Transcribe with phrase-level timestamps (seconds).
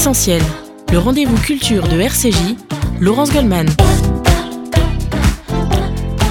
[0.00, 0.40] Essentiel,
[0.90, 2.56] le rendez-vous culture de RCJ,
[3.02, 3.66] Laurence Goldman.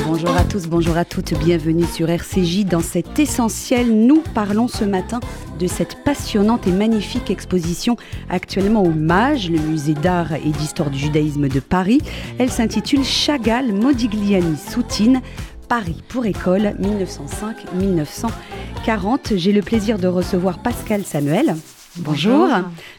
[0.08, 2.66] Bonjour à tous, bonjour à toutes, bienvenue sur RCJ.
[2.66, 5.20] Dans cet essentiel, nous parlons ce matin
[5.60, 7.96] de cette passionnante et magnifique exposition
[8.28, 12.02] actuellement au MAGE, le musée d'art et d'histoire du judaïsme de Paris.
[12.40, 15.22] Elle s'intitule Chagall, Modigliani, Soutine,
[15.68, 16.74] Paris pour école
[18.88, 19.38] 1905-1940.
[19.38, 21.54] J'ai le plaisir de recevoir Pascal Samuel.
[22.00, 22.48] Bonjour.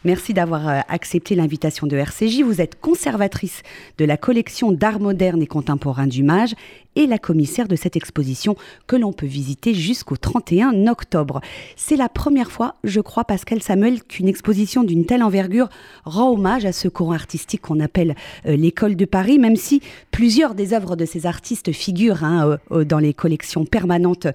[0.05, 2.43] Merci d'avoir euh, accepté l'invitation de RCJ.
[2.43, 3.63] Vous êtes conservatrice
[3.99, 6.55] de la collection d'art moderne et contemporain du MAGE
[6.97, 11.41] et la commissaire de cette exposition que l'on peut visiter jusqu'au 31 octobre.
[11.77, 15.69] C'est la première fois, je crois, Pascal Samuel, qu'une exposition d'une telle envergure
[16.05, 18.15] rend hommage à ce courant artistique qu'on appelle
[18.47, 22.85] euh, l'école de Paris, même si plusieurs des œuvres de ces artistes figurent hein, euh,
[22.85, 24.27] dans les collections permanentes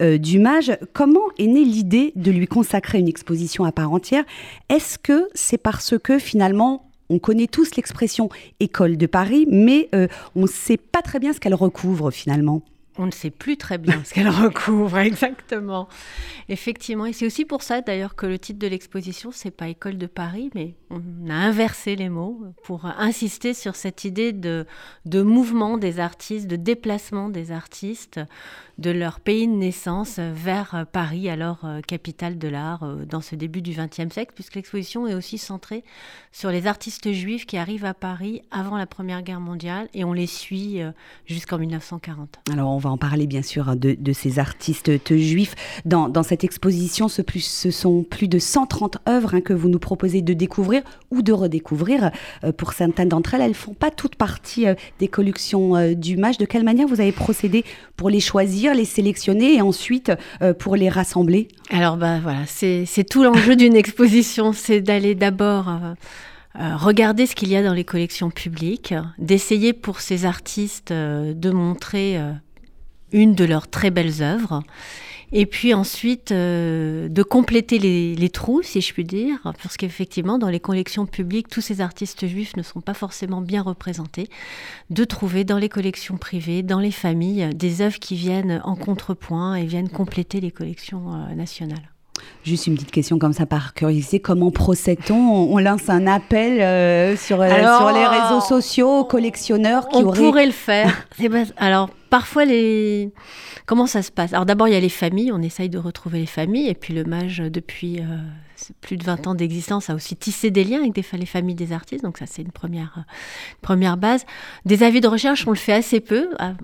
[0.00, 0.76] du MAGE.
[0.92, 4.24] Comment est née l'idée de lui consacrer une exposition à part entière?
[4.68, 8.28] Est-ce que c'est parce que finalement on connaît tous l'expression
[8.60, 12.62] école de Paris, mais euh, on ne sait pas très bien ce qu'elle recouvre finalement
[12.96, 15.88] on ne sait plus très bien ce qu'elle recouvre exactement.
[16.48, 19.98] Effectivement, et c'est aussi pour ça d'ailleurs que le titre de l'exposition c'est pas École
[19.98, 24.66] de Paris, mais on a inversé les mots pour insister sur cette idée de,
[25.06, 28.20] de mouvement des artistes, de déplacement des artistes
[28.78, 33.34] de leur pays de naissance vers Paris, alors euh, capitale de l'art euh, dans ce
[33.34, 35.84] début du XXe siècle, puisque l'exposition est aussi centrée
[36.32, 40.12] sur les artistes juifs qui arrivent à Paris avant la Première Guerre mondiale et on
[40.12, 40.90] les suit euh,
[41.26, 42.40] jusqu'en 1940.
[42.52, 45.54] Alors on va en parler bien sûr hein, de, ces artistes juifs.
[45.84, 47.22] Dans, cette exposition, ce,
[47.70, 52.10] sont plus de 130 œuvres hein, que vous nous proposez de découvrir ou de redécouvrir.
[52.42, 56.16] Euh, pour certaines d'entre elles, elles font pas toute partie euh, des collections euh, du
[56.16, 56.38] MAGE.
[56.38, 57.64] De quelle manière vous avez procédé
[57.96, 60.12] pour les choisir, les sélectionner et ensuite
[60.58, 65.66] pour les rassembler Alors bah, voilà, c'est tout l'enjeu d'une exposition, c'est d'aller d'abord...
[66.54, 72.18] regarder ce qu'il y a dans les collections publiques, d'essayer pour ces artistes de montrer
[73.12, 74.62] une de leurs très belles œuvres.
[75.32, 80.48] Et puis ensuite, euh, de compléter les, trous, si je puis dire, parce qu'effectivement, dans
[80.48, 84.28] les collections publiques, tous ces artistes juifs ne sont pas forcément bien représentés,
[84.90, 89.54] de trouver dans les collections privées, dans les familles, des œuvres qui viennent en contrepoint
[89.54, 91.93] et viennent compléter les collections euh, nationales.
[92.44, 97.16] Juste une petite question comme ça par curiosité, comment procède-t-on on, lance un appel euh,
[97.16, 101.06] sur, sur les réseaux sociaux aux collectionneurs qui on pourrait le faire.
[101.56, 103.10] Alors parfois les
[103.66, 104.32] comment ça se passe?
[104.32, 106.68] Alors d'abord il y a les familles, on essaye de retrouver les familles.
[106.68, 108.04] Et puis le mage depuis euh,
[108.80, 111.72] plus de 20 ans d'existence a aussi tissé des liens avec des, les familles des
[111.72, 113.02] artistes, donc ça c'est une première euh,
[113.60, 114.24] première base.
[114.64, 116.30] Des avis de recherche on le fait assez peu.
[116.38, 116.54] Ah,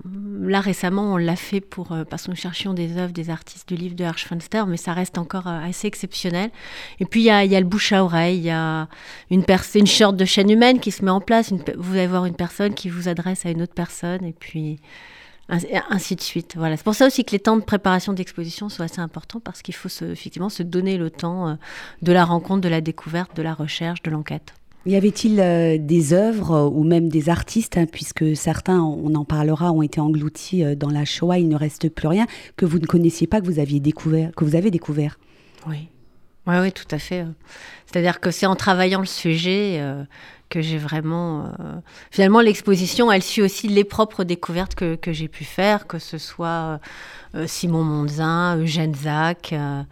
[0.43, 3.69] là récemment on l'a fait pour euh, parce que nous cherchions des œuvres des artistes
[3.69, 6.51] du livre de Hirschfenster, mais ça reste encore assez exceptionnel.
[6.99, 8.89] Et puis il y a, y a, le bouche à oreille, il y a
[9.31, 9.45] une
[9.75, 11.53] une sorte de chaîne humaine qui se met en place.
[11.77, 14.79] vous allez voir une personne qui vous adresse à une autre personne et puis
[15.51, 16.55] ainsi de suite.
[16.57, 16.77] Voilà.
[16.77, 19.75] C'est pour ça aussi que les temps de préparation d'exposition sont assez importants parce qu'il
[19.75, 21.55] faut effectivement se donner le temps euh,
[22.03, 24.55] de la rencontre, de la découverte, de la recherche, de l'enquête.
[24.87, 29.25] Y avait-il euh, des œuvres euh, ou même des artistes, hein, puisque certains, on en
[29.25, 32.87] parlera, ont été engloutis dans la Shoah, il ne reste plus rien, que vous ne
[32.87, 35.19] connaissiez pas, que vous aviez découvert, que vous avez découvert?
[35.67, 35.89] Oui,
[36.47, 37.27] oui, oui, tout à fait.
[37.87, 39.83] C'est-à-dire que c'est en travaillant le sujet
[40.51, 41.47] que j'ai vraiment...
[41.47, 41.81] Euh,
[42.11, 46.19] finalement, l'exposition, elle suit aussi les propres découvertes que, que j'ai pu faire, que ce
[46.19, 46.81] soit
[47.35, 49.83] euh, Simon Monzin, Eugène Zach, euh,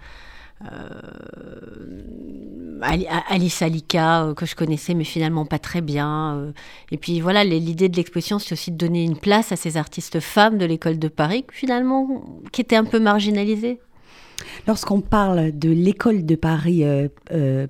[2.82, 6.52] Alice Alika, que je connaissais mais finalement pas très bien.
[6.90, 10.18] et puis voilà, l'idée de l'exposition, c'est aussi de donner une place à ces artistes
[10.18, 13.78] femmes de l'école de Paris, finalement, qui étaient un peu marginalisées.
[14.66, 16.84] Lorsqu'on parle de l'école de Paris,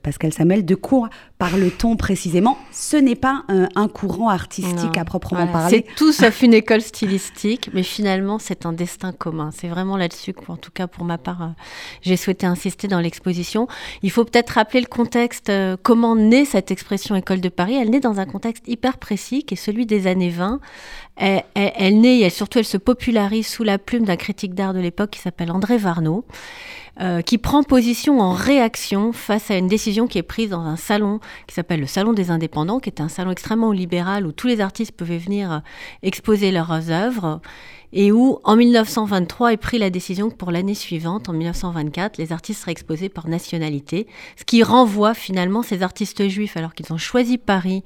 [0.03, 2.59] Pascal Samel, de quoi parle-t-on précisément?
[2.73, 5.85] Ce n'est pas un, courant artistique à proprement parler.
[5.87, 9.51] C'est tout sauf une école stylistique, mais finalement c'est un destin commun.
[9.53, 11.47] C'est vraiment là-dessus en tout cas pour ma part, euh,
[12.03, 13.67] j'ai souhaité insister dans l'exposition.
[14.03, 17.75] Il faut peut-être rappeler le contexte, euh, comment naît cette expression école de Paris.
[17.75, 20.61] Elle naît dans un contexte hyper précis qui est celui des années 20.
[21.19, 25.11] Elle, naît et surtout elle se popularise sous la plume d'un critique d'art de l'époque
[25.11, 26.25] qui s'appelle André Varnaud.
[27.01, 30.75] Euh, qui prend position en réaction face à une décision qui est prise dans un
[30.75, 34.49] salon qui s'appelle le Salon des Indépendants, qui est un salon extrêmement libéral où tous
[34.49, 35.59] les artistes pouvaient venir euh,
[36.03, 37.41] exposer leurs œuvres
[37.93, 42.33] et où, en 1923, est pris la décision que pour l'année suivante, en 1924, les
[42.33, 44.07] artistes seraient exposés par nationalité,
[44.37, 47.85] ce qui renvoie finalement ces artistes juifs, alors qu'ils ont choisi Paris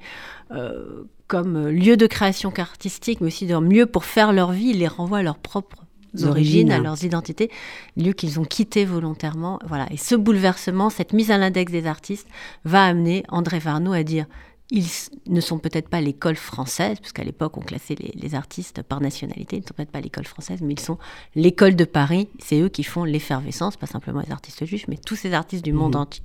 [0.51, 1.03] euh,
[1.33, 4.87] comme lieu de création artistique, mais aussi de lieu pour faire leur vie, ils les
[4.87, 5.83] renvoie à leur propre
[6.25, 7.49] origines, à leurs identités,
[7.97, 9.57] lieux qu'ils ont quittés volontairement.
[9.65, 9.87] Voilà.
[9.91, 12.27] Et ce bouleversement, cette mise à l'index des artistes,
[12.65, 14.27] va amener André Varnaud à dire
[14.69, 14.85] ils
[15.25, 19.55] ne sont peut-être pas l'école française, parce qu'à l'époque on classait les, artistes par nationalité,
[19.55, 20.99] ils ne sont peut-être pas l'école française, mais ils sont
[21.33, 25.15] l'école de Paris, c'est eux qui font l'effervescence, pas simplement les artistes juifs, mais tous
[25.15, 25.99] ces artistes du monde mmh.
[25.99, 26.23] entier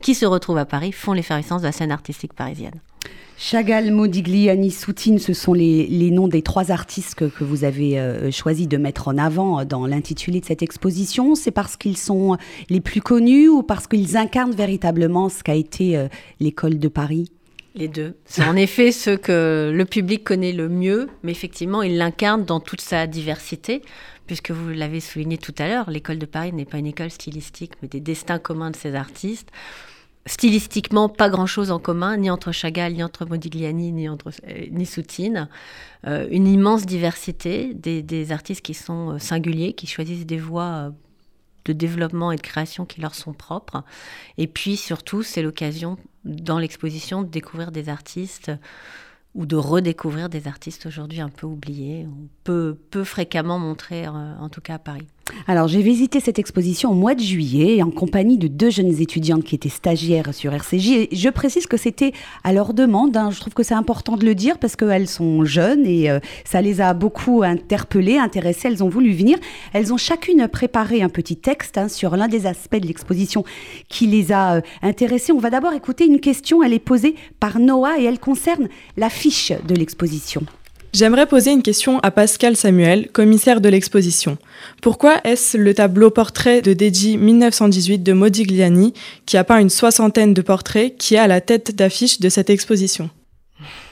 [0.00, 2.80] qui se retrouvent à Paris font l'effervescence de la scène artistique parisienne.
[3.36, 8.66] Chagall, Modigliani, Soutine, ce sont les, noms des trois artistes que, vous avez euh, choisi
[8.66, 11.34] de mettre en avant euh, dans l'intitulé de cette exposition.
[11.34, 12.36] C'est parce qu'ils sont
[12.70, 16.08] les plus connus ou parce qu'ils incarnent véritablement ce qu'a été euh,
[16.38, 17.30] l'école de Paris?
[17.74, 18.14] Les deux.
[18.24, 22.60] C'est en effet ceux que le public connaît le mieux, mais effectivement, il l'incarne dans
[22.60, 23.82] toute sa diversité,
[24.28, 27.72] puisque vous l'avez souligné tout à l'heure, l'école de Paris n'est pas une école stylistique,
[27.82, 29.50] mais des destins communs de ces artistes
[30.26, 34.66] stylistiquement pas grand chose en commun, ni entre Chagall, ni entre Modigliani, ni entre euh,
[34.70, 35.48] ni Soutine.
[36.06, 40.92] Euh, une immense diversité des, artistes qui sont euh, singuliers, qui choisissent des voies
[41.66, 43.84] de développement et de création qui leur sont propres.
[44.38, 48.50] Et puis surtout, c'est l'occasion dans l'exposition de découvrir des artistes
[49.34, 54.48] ou de redécouvrir des artistes aujourd'hui un peu oubliés, ou peu, peu fréquemment montrés, en
[54.48, 55.08] tout cas à Paris.
[55.46, 59.44] Alors, j'ai visité cette exposition au mois de juillet en compagnie de deux jeunes étudiantes
[59.44, 60.88] qui étaient stagiaires sur RCJ.
[60.90, 62.12] Et je précise que c'était
[62.44, 63.16] à leur demande.
[63.16, 63.30] Hein.
[63.30, 66.60] Je trouve que c'est important de le dire parce qu'elles sont jeunes et euh, ça
[66.60, 68.68] les a beaucoup interpellées, intéressées.
[68.68, 69.38] Elles ont voulu venir.
[69.72, 73.44] Elles ont chacune préparé un petit texte hein, sur l'un des aspects de l'exposition
[73.88, 75.32] qui les a euh, intéressées.
[75.32, 76.62] On va d'abord écouter une question.
[76.62, 80.42] Elle est posée par Noah et elle concerne l'affiche de l'exposition.
[80.94, 84.38] J'aimerais poser une question à Pascal Samuel, commissaire de l'exposition.
[84.80, 88.94] Pourquoi est-ce le tableau portrait de Deji 1918 de Modigliani,
[89.26, 92.48] qui a peint une soixantaine de portraits, qui est à la tête d'affiche de cette
[92.48, 93.10] exposition?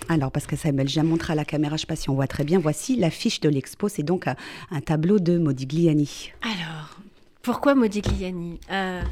[0.09, 2.29] Alors, Pascal Samuel, je montre à la caméra, je ne sais pas si on voit
[2.29, 2.61] très bien.
[2.61, 6.31] Voici l'affiche de l'expo, c'est donc un, tableau de Modigliani.
[6.43, 7.01] Alors,
[7.43, 8.61] pourquoi Modigliani?
[8.71, 9.03] Euh,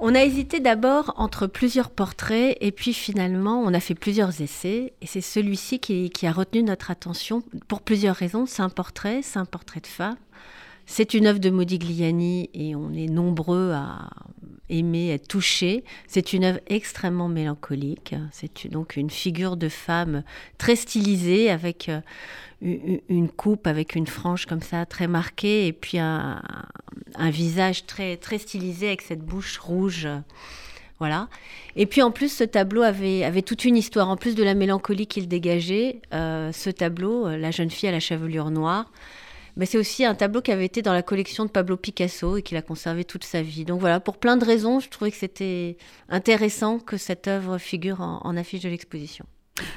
[0.00, 4.92] on a hésité d'abord entre plusieurs portraits et puis finalement on a fait plusieurs essais
[5.00, 8.46] et c'est celui-ci qui, a retenu notre attention pour plusieurs raisons.
[8.46, 10.16] C'est un portrait, c'est un portrait de femme.
[10.86, 14.10] C'est une œuvre de Modigliani et on est nombreux à
[14.68, 15.84] aimer, être touchés.
[16.06, 18.14] C'est une œuvre extrêmement mélancolique.
[18.32, 20.22] C'est donc une figure de femme
[20.58, 22.00] très stylisée avec euh,
[22.60, 26.40] une coupe avec une frange comme ça très marquée et puis un,
[27.18, 30.08] visage très, très stylisé avec cette bouche rouge.
[30.98, 31.28] Voilà.
[31.76, 34.08] Et puis en plus, ce tableau avait, avait toute une histoire.
[34.08, 37.92] En plus de la mélancolie qu'il dégageait, euh, ce tableau, euh, La jeune fille à
[37.92, 38.90] la chevelure noire,
[39.56, 42.42] mais c'est aussi un tableau qui avait été dans la collection de Pablo Picasso et
[42.42, 43.64] qu'il a conservé toute sa vie.
[43.64, 45.76] Donc voilà, pour plein de raisons, je trouvais que c'était
[46.08, 49.26] intéressant que cette œuvre figure en affiche de l'exposition.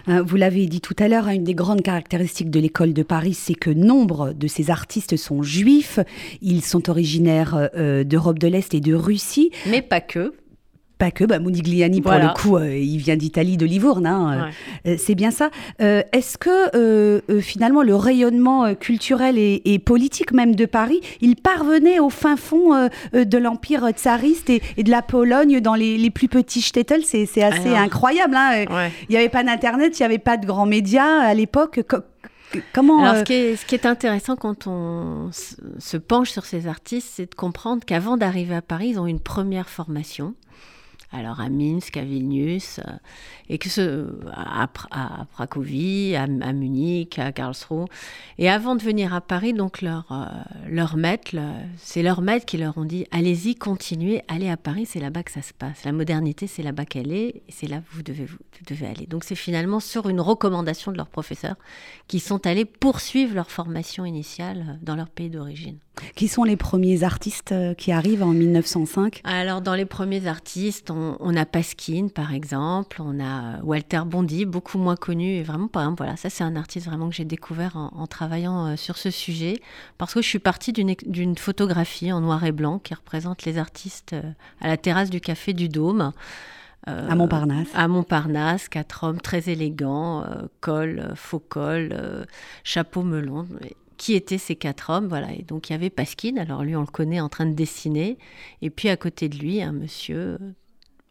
[0.08, 3.34] Euh, vous l'avez dit tout à l'heure, une des grandes caractéristiques de l'école de Paris,
[3.34, 6.00] c'est que nombre de ces artistes sont juifs.
[6.42, 9.52] Ils sont originaires euh, d'Europe de l'Est et de Russie.
[9.68, 10.34] Mais pas que.
[10.98, 14.50] Pas que, bah, Modigliani, pour le coup, euh, il vient d'Italie, de Livourne, hein,
[14.88, 15.52] euh, c'est bien ça.
[15.80, 22.10] Euh, est-ce que finalement le rayonnement culturel et, politique même de Paris, il parvenait au
[22.10, 27.44] fin fond de l'empire tsariste et, de la Pologne dans les, plus petits shtetl C'est
[27.44, 28.36] assez incroyable.
[28.36, 28.66] Hein.
[29.10, 31.82] Il n'y avait pas d'Internet, il n'y avait pas de grands médias à l'époque.
[32.74, 36.68] Comment Alors, ce, qui est, ce, qui est, intéressant quand on se penche sur ces
[36.68, 40.34] artistes, c'est de comprendre qu'avant d'arriver à Paris, ils ont une première formation
[41.12, 42.92] alors à Minsk, à Vilnius, euh,
[43.50, 47.86] et que ce, à, à Cracovie, à, Munich, à Karlsruhe.
[48.38, 50.26] Et avant de venir à Paris, donc leur, euh,
[50.68, 51.32] leur maître,
[51.78, 55.32] c'est leur maître qui leur ont dit allez-y, continuez, allez à Paris, c'est là-bas que
[55.32, 55.86] ça se passe.
[55.86, 58.38] La modernité, c'est là-bas qu'elle est, et c'est là que vous devez, vous
[58.68, 59.08] devez aller.
[59.08, 61.56] Donc c'est finalement sur une recommandation de leurs professeurs
[62.08, 65.78] qui sont allés poursuivre leur formation initiale euh, dans leur pays d'origine.
[66.16, 70.97] Qui sont les premiers artistes qui arrivent en 1905 Alors dans les premiers artistes, on,
[71.36, 75.36] a Pasquine, par exemple, on a Walter Bondy, beaucoup moins connu.
[75.36, 78.68] Et vraiment, par exemple, voilà, ça, c'est un artiste vraiment que j'ai découvert en, travaillant
[78.68, 79.62] euh, sur ce sujet.
[79.98, 84.14] Parce que je suis partie d'une photographie en noir et blanc qui représente les artistes
[84.14, 86.12] euh, à la terrasse du Café du Dôme.
[86.88, 87.68] Euh, à Montparnasse.
[87.74, 90.26] À Montparnasse, quatre hommes très élégants,
[90.62, 92.26] col, faux col,
[92.64, 93.46] chapeau melon
[93.98, 95.08] qui étaient ces quatre hommes.
[95.08, 95.34] Voilà.
[95.34, 98.18] Et donc il y avait Pasquine, alors lui on le connaît en train de dessiner,
[98.62, 100.38] et puis à côté de lui un monsieur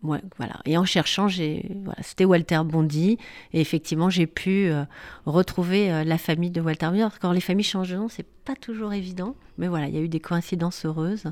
[0.03, 0.61] voilà.
[0.65, 3.19] Et en cherchant, voilà, c'était Walter Bondy.
[3.53, 4.85] Et effectivement, j'ai pu euh,
[5.25, 7.03] retrouver euh, la famille de Walter Bondy.
[7.21, 9.35] quand les familles changent de nom, c'est pas toujours évident.
[9.59, 11.25] Mais voilà, il y a eu des coïncidences heureuses.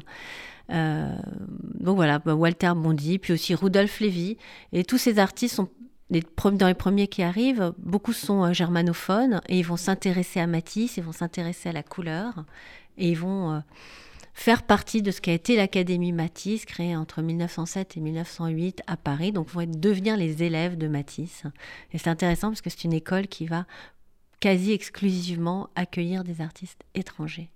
[0.71, 1.15] Euh,
[1.79, 4.37] donc voilà, bah, Walter Bondy, puis aussi Rudolf Lévy.
[4.73, 5.69] Et tous ces artistes sont
[6.11, 10.99] les, dans les premiers qui arrivent, beaucoup sont germanophones et ils vont s'intéresser à Matisse,
[10.99, 12.45] ils vont s'intéresser à la couleur.
[12.99, 13.63] et ils vont
[14.35, 18.97] faire partie de ce qui a été l'Académie Matisse, créée entre 1907 et 1908 à
[18.97, 19.33] Paris.
[19.33, 21.45] Donc, vont devenir les élèves de Matisse.
[21.93, 23.65] Et c'est intéressant parce que c'est une école qui va
[24.41, 27.49] quasi exclusivement accueillir des artistes étrangers.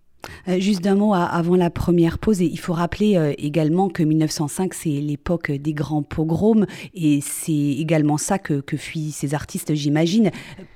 [0.48, 4.75] Euh, juste d'un mot avant la première pause, il faut rappeler euh, également que 1905,
[4.75, 10.30] c'est l'époque des grands pogroms, et c'est également ça que, fuient ces artistes, j'imagine.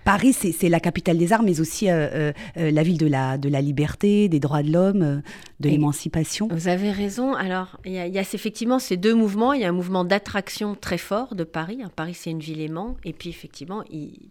[0.04, 3.60] Paris, c'est la capitale des arts, mais aussi euh, la ville de la, de la
[3.60, 5.22] liberté, des droits de l'homme,
[5.60, 6.48] de l'émancipation.
[6.50, 7.34] Vous avez raison.
[7.34, 9.52] Alors, il y, a effectivement ces deux mouvements.
[9.52, 11.80] Il y a un mouvement d'attraction très fort de Paris.
[11.82, 13.84] Hein, Paris, c'est une ville aimante, et puis effectivement,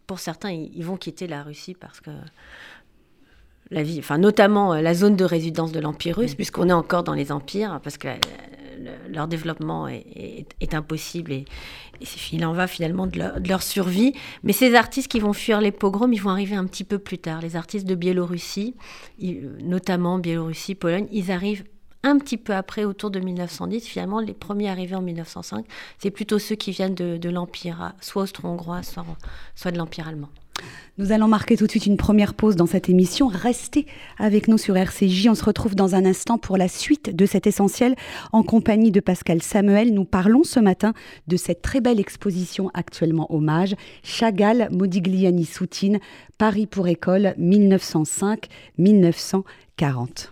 [0.08, 2.12] pour certains, ils vont quitter la Russie parce que
[3.72, 7.04] la vie, enfin notamment euh, la zone de résidence de l'Empire russe, puisqu'on est encore
[7.04, 8.10] dans les empires, parce que
[9.10, 11.46] leur développement est, impossible et,
[12.32, 14.14] il en va finalement de leur, survie.
[14.44, 17.20] Mais ces artistes qui vont fuir les pogroms, ils vont arriver un petit peu plus
[17.20, 17.42] tard.
[17.42, 18.76] Les artistes de Biélorussie,
[19.62, 21.64] notamment Biélorussie, Pologne, ils arrivent
[22.02, 23.86] un petit peu après, autour de 1910.
[23.88, 25.64] Finalement, les premiers arrivés en 1905,
[26.00, 30.30] c'est plutôt ceux qui viennent de, l'Empire, soit austro-hongrois, soit de l'Empire allemand.
[30.98, 33.28] Nous allons marquer tout de suite une première pause dans cette émission.
[33.28, 33.88] Restez
[34.20, 35.28] avec nous sur RCJ.
[35.30, 37.96] On se retrouve dans un instant pour la suite de cet essentiel
[38.34, 39.94] en compagnie de Pascal Samuel.
[39.94, 40.94] Nous parlons ce matin
[41.28, 46.00] de cette très belle exposition actuellement hommage Chagall, Modigliani Soutine,
[46.38, 50.30] Paris pour école 1905-1940.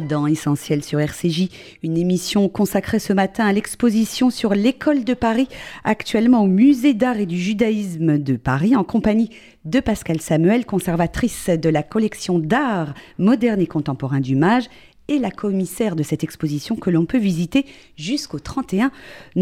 [0.00, 1.48] Dans Essentiel sur RCJ,
[1.82, 5.48] une émission consacrée ce matin à l'exposition sur l'école de Paris,
[5.84, 9.30] actuellement au musée d'art et du judaïsme de Paris, en compagnie
[9.64, 14.64] de Pascal Samuel, conservatrice de la collection d'art moderne et contemporain du Mage,
[15.08, 18.90] et la commissaire de cette exposition que l'on peut visiter jusqu'au 31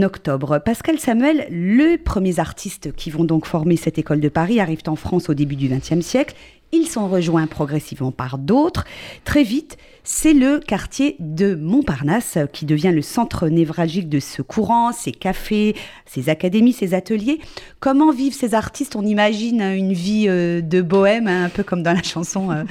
[0.03, 0.59] octobre.
[0.65, 4.97] Pascal Samuel, les premiers artistes qui vont donc former cette école de Paris arrivent en
[4.97, 6.35] France au début du XXe siècle
[6.73, 8.85] ils sont rejoints progressivement par d'autres.
[9.25, 14.93] Très vite, c'est le quartier de Montparnasse qui devient le centre névralgique de ce courant,
[14.93, 17.41] ses cafés, ses académies, ses ateliers.
[17.81, 18.97] Comment vivent ces artistes?
[18.97, 22.65] On imagine une vie euh, de bohème, hein, un peu comme dans la chanson euh,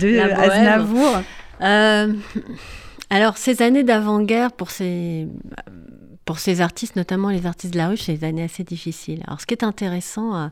[0.00, 1.22] de Aznavour.
[1.62, 2.12] Euh,
[3.10, 5.26] alors, ces années d'avant-guerre pour ces
[6.26, 9.22] pour ces artistes, notamment les artistes de la ruche, c'est des années assez difficiles.
[9.28, 10.50] Alors, ce qui est intéressant à,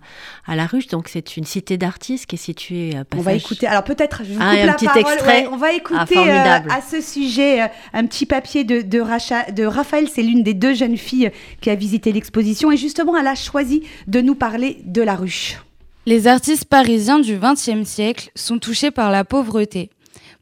[0.54, 2.94] la ruche, donc c'est une cité d'artistes qui est située.
[2.94, 3.66] À On va écouter.
[3.66, 5.48] Alors peut-être, je vous ah, un petit extrait.
[5.50, 9.50] on va écouter ah, euh, à ce sujet euh, un petit papier de, de, Racha,
[9.50, 10.08] de Raphaël.
[10.08, 13.82] C'est l'une des deux jeunes filles qui a visité l'exposition et justement, elle a choisi
[14.06, 15.58] de nous parler de la ruche.
[16.06, 19.90] Les artistes parisiens du XXe siècle sont touchés par la pauvreté.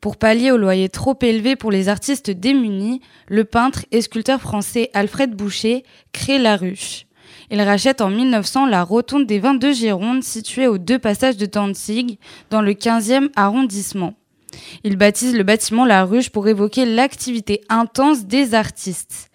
[0.02, 4.90] Pour pallier au loyer trop élevé pour les artistes démunis, le peintre et sculpteur français
[4.94, 7.06] Alfred Boucher crée La Ruche.
[7.52, 12.18] Il rachète en 1900 la rotonde des 22 Girondes située aux deux passages de Danzig,
[12.50, 14.14] dans le 15e arrondissement.
[14.82, 19.30] Il baptise le bâtiment La Ruche pour évoquer l'activité intense des artistes.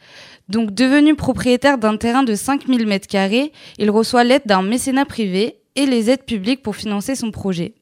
[0.50, 5.86] Donc devenu propriétaire d'un terrain de 5000 m2, il reçoit l'aide d'un mécénat privé et
[5.86, 7.74] les aides publiques pour financer son projet.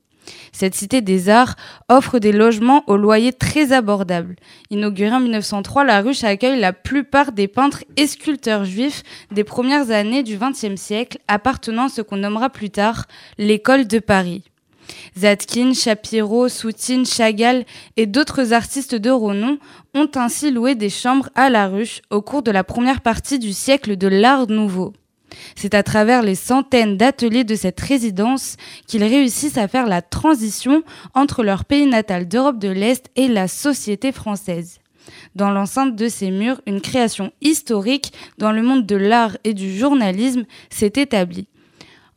[0.52, 1.56] Cette cité des arts
[1.90, 4.36] offre des logements au loyer très abordables.
[4.70, 9.92] Inaugurée en 1903, la ruche accueille la plupart des peintres et sculpteurs juifs des premières
[9.92, 13.06] années du XXe siècle, appartenant à ce qu'on nommera plus tard
[13.38, 14.44] l'école de Paris.
[15.18, 17.66] Zadkine, Shapiro, Soutine, Chagall
[17.98, 19.58] et d'autres artistes de renom
[19.94, 23.54] ont ainsi loué des chambres à la ruche au cours de la première partie du
[23.54, 24.94] siècle de l'art nouveau.
[25.56, 28.58] C'est à travers les centaines d'ateliers de cette résidence
[28.88, 30.84] qu'ils réussissent à faire la transition
[31.14, 34.80] entre leur pays natal d'Europe de l'Est et la société française.
[35.36, 39.78] Dans l'enceinte de ces murs, une création historique dans le monde de l'art et du
[39.78, 41.48] journalisme s'est établie.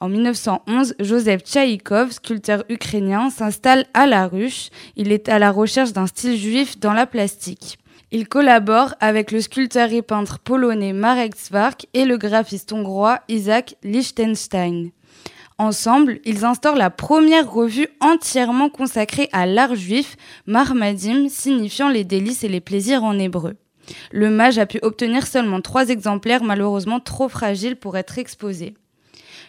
[0.00, 4.70] En 1911, Joseph Tchaïkov, sculpteur ukrainien, s'installe à La Ruche.
[4.96, 7.78] Il est à la recherche d'un style juif dans la plastique.
[8.10, 13.76] Il collabore avec le sculpteur et peintre polonais Marek Zwark et le graphiste hongrois Isaac
[13.82, 14.92] Liechtenstein.
[15.58, 20.16] Ensemble, ils instaurent la première revue entièrement consacrée à l'art juif,
[20.46, 23.56] Marmadim, signifiant les délices et les plaisirs en hébreu.
[24.10, 28.74] Le mage a pu obtenir seulement trois exemplaires, malheureusement trop fragiles pour être exposés.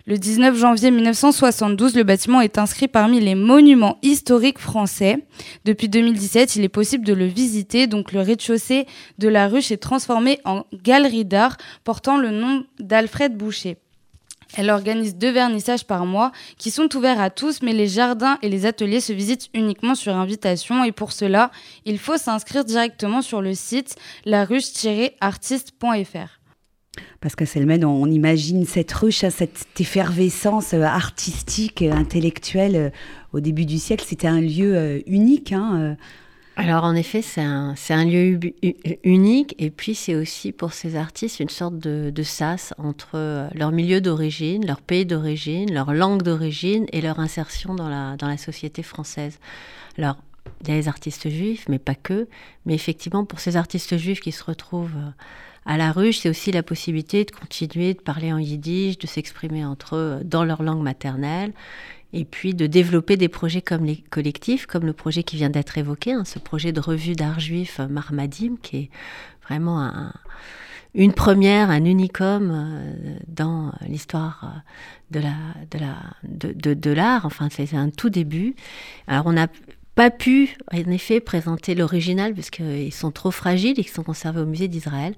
[0.05, 5.25] Le 19 janvier 1972, le bâtiment est inscrit parmi les monuments historiques français.
[5.65, 7.87] Depuis 2017, il est possible de le visiter.
[7.87, 8.85] Donc le rez-de-chaussée
[9.17, 13.77] de la ruche est transformé en galerie d'art portant le nom d'Alfred Boucher.
[14.57, 18.49] Elle organise deux vernissages par mois qui sont ouverts à tous, mais les jardins et
[18.49, 21.51] les ateliers se visitent uniquement sur invitation et pour cela,
[21.85, 26.38] il faut s'inscrire directement sur le site laruche-artiste.fr.
[27.21, 32.89] Parce que Selmen, on, imagine cette ruche, hein, cette effervescence euh, artistique, intellectuelle euh,
[33.33, 34.05] au début du siècle.
[34.07, 35.51] C'était un lieu euh, unique.
[35.51, 35.97] Hein,
[36.55, 38.39] alors en effet, c'est un, un, lieu
[39.03, 43.71] unique et puis c'est aussi pour ces artistes une sorte de, de sas entre leur
[43.71, 48.37] milieu d'origine, leur pays d'origine, leur langue d'origine et leur insertion dans la, dans la
[48.37, 49.39] société française.
[49.97, 50.17] Alors
[50.61, 52.27] il y a les artistes juifs, mais pas que.
[52.65, 54.97] Mais effectivement, pour ces artistes juifs qui se retrouvent
[55.69, 59.63] à la ruche, c'est aussi la possibilité de continuer de parler en yiddish, de s'exprimer
[59.63, 61.53] entre eux dans leur langue maternelle,
[62.11, 65.77] et puis de développer des projets comme les collectifs, comme le projet qui vient d'être
[65.77, 68.89] évoqué, hein, ce projet de revue d'art juif Marmadim, qui est
[69.47, 70.09] vraiment
[70.95, 74.63] une première, un unicum euh, dans l'histoire
[75.11, 75.21] de
[76.23, 77.27] de, de l'art.
[77.27, 78.55] Enfin, c'est un tout début.
[79.05, 79.45] Alors, on a
[79.95, 84.45] pas pu, en effet, présenter l'original puisqu'ils sont trop fragiles et qu'ils sont conservés au
[84.45, 85.15] musée d'Israël.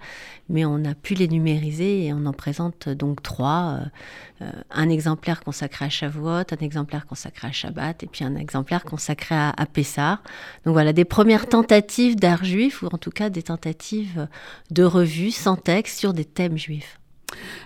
[0.49, 3.79] Mais on a pu les numériser et on en présente donc trois.
[3.79, 8.35] Euh, euh, un exemplaire consacré à Shavuot, un exemplaire consacré à Shabbat et puis un
[8.35, 10.21] exemplaire consacré à, à Pessah.
[10.65, 14.27] Donc voilà, des premières tentatives d'art juif ou en tout cas des tentatives
[14.71, 17.00] de revue sans texte sur des thèmes juifs.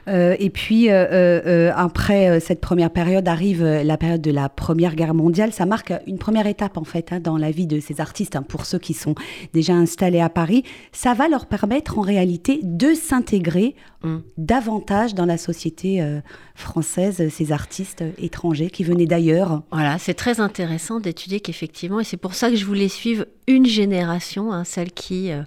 [0.07, 4.95] Euh, et puis, euh, euh, après cette première période, arrive la période de la Première
[4.95, 5.51] Guerre mondiale.
[5.51, 8.35] Ça marque une première étape, en fait, hein, dans la vie de ces artistes.
[8.35, 9.15] Hein, pour ceux qui sont
[9.53, 14.17] déjà installés à Paris, ça va leur permettre, en réalité, de s'intégrer mm.
[14.37, 16.03] davantage dans la société
[16.55, 19.63] française, ces artistes étrangers qui venaient d'ailleurs.
[19.71, 23.65] Voilà, c'est très intéressant d'étudier qu'effectivement, et c'est pour ça que je voulais suivre une
[23.65, 25.41] génération, hein, celle qui euh,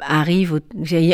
[0.00, 0.60] arrive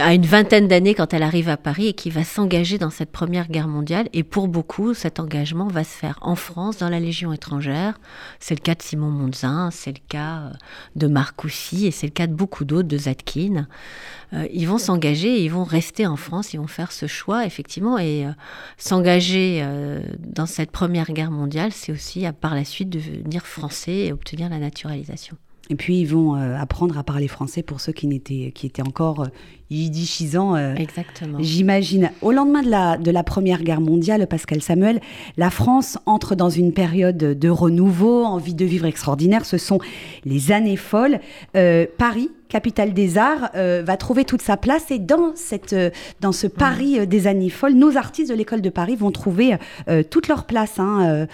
[0.01, 3.11] à une vingtaine d'années quand elle arrive à Paris et qui va s'engager dans cette
[3.11, 4.09] première guerre mondiale.
[4.13, 7.99] Et pour beaucoup, cet engagement va se faire en France, dans la Légion étrangère.
[8.41, 10.51] C'est le cas de Simon Monzin, c'est le cas euh,
[10.97, 13.69] de Marcoussi et c'est le cas de beaucoup d'autres, de Zadkine.
[14.35, 17.99] Euh, ils vont s'engager, ils vont rester en France, ils vont faire ce choix, effectivement.
[17.99, 18.27] Et
[18.77, 19.65] s'engager
[20.19, 24.51] dans cette première guerre mondiale, c'est aussi, à, par la suite, devenir français et obtenir
[24.51, 25.37] la naturalisation.
[25.71, 28.83] Et puis ils vont euh, apprendre à parler français pour ceux qui, n'étaient, qui étaient
[28.83, 29.29] encore euh,
[29.71, 30.57] yiddishisants.
[30.57, 31.39] Euh, Exactement.
[31.41, 32.11] J'imagine.
[32.21, 35.01] Au lendemain de la, de la Première Guerre mondiale, Pascal Samuel,
[35.39, 39.47] la France entre dans une période de renouveau, envie de vivre extraordinaire.
[39.47, 39.79] Ce sont
[40.25, 41.21] les années folles.
[41.99, 44.91] Paris, capitale des arts, va trouver toute sa place.
[44.91, 45.75] Et dans, cette,
[46.21, 49.57] dans ce Paris des années folles, nos artistes de l'école de Paris vont trouver
[50.11, 50.79] toute leur place.
[50.79, 51.27] Hein,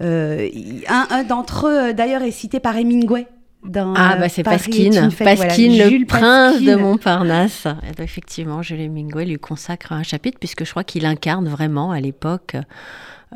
[0.00, 3.26] un, d'entre eux, d'ailleurs, est cité par Hemingway
[3.64, 7.66] ah, bah c'est Pasquine, Pasquine, le prince de Montparnasse.
[7.66, 12.00] Et effectivement, Jules Hemingway lui consacre un chapitre, puisque je crois qu'il incarne vraiment à
[12.00, 12.56] l'époque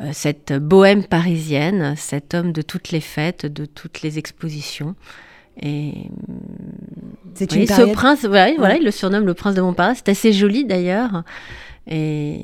[0.01, 4.95] euh, cette bohème parisienne, cet homme de toutes les fêtes, de toutes les expositions.
[5.61, 6.09] Et
[7.33, 9.99] c'est une ce prince, voilà, voilà, il le surnomme le prince de Montparnasse.
[10.03, 11.23] C'est assez joli d'ailleurs.
[11.87, 12.43] Et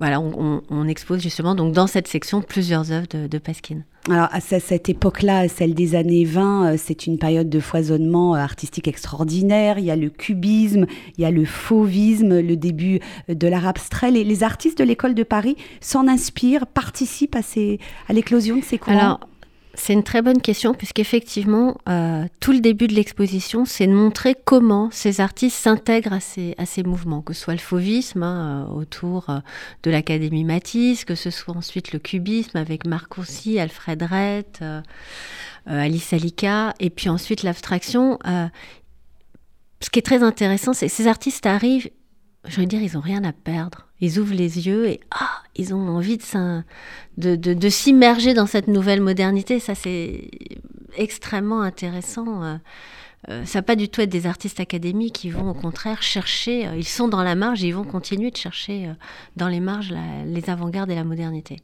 [0.00, 3.84] voilà, on, expose justement donc dans cette section plusieurs œuvres de, de Pasquine.
[4.08, 8.38] Alors à cette époque-là, celle des années 20, euh, c'est une période de foisonnement euh,
[8.38, 9.78] artistique extraordinaire.
[9.78, 10.86] Il y a le cubisme,
[11.18, 14.10] il y a le fauvisme, le début de l'art abstrait.
[14.10, 18.64] Les, les artistes de l'école de Paris s'en inspirent, participent à, ces, à l'éclosion de
[18.64, 19.20] ces courants?
[19.74, 24.34] C'est une très bonne question puisqu'effectivement, euh, tout le début de l'exposition, c'est de montrer
[24.44, 29.30] comment ces artistes s'intègrent à ces, mouvements, que ce soit le fauvisme hein, euh, autour
[29.30, 29.38] euh,
[29.84, 34.62] de l'Académie Matisse, que ce soit ensuite le cubisme avec Marc aussi, Alfred Rett,
[35.66, 38.18] Alice Alika, et puis ensuite l'abstraction.
[38.24, 41.90] ce qui est très intéressant, c'est que ces artistes arrivent,
[42.46, 45.88] je dire, ils n'ont rien à perdre ils ouvrent les yeux et ah, ils ont
[45.88, 46.18] envie
[47.16, 49.60] de, s'immerger dans cette nouvelle modernité.
[49.60, 50.30] Ça, c'est
[50.96, 52.42] extrêmement intéressant.
[52.42, 52.56] Euh,
[53.28, 56.66] euh, ça n'a pas du tout être des artistes académiques qui vont au contraire chercher,
[56.66, 58.90] euh, ils sont dans la marge et ils vont continuer de chercher
[59.36, 59.94] dans les marges
[60.26, 61.56] les avant-gardes et la modernité.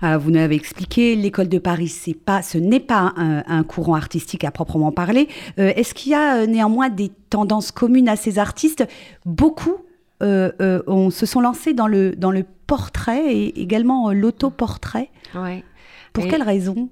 [0.00, 4.44] Vous nous avez expliqué, l'école de Paris, c'est pas, ce n'est pas un, courant artistique
[4.44, 5.28] à proprement parler.
[5.56, 8.86] Est-ce qu'il y a néanmoins des tendances communes à ces artistes?
[9.26, 9.84] Beaucoup
[10.22, 15.10] euh, euh, on se sont lancés dans le, dans le portrait et également euh, l'autoportrait.
[15.34, 15.64] Ouais.
[16.12, 16.88] Pour quelle raison?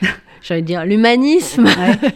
[0.42, 1.66] J'allais dire l'humanisme.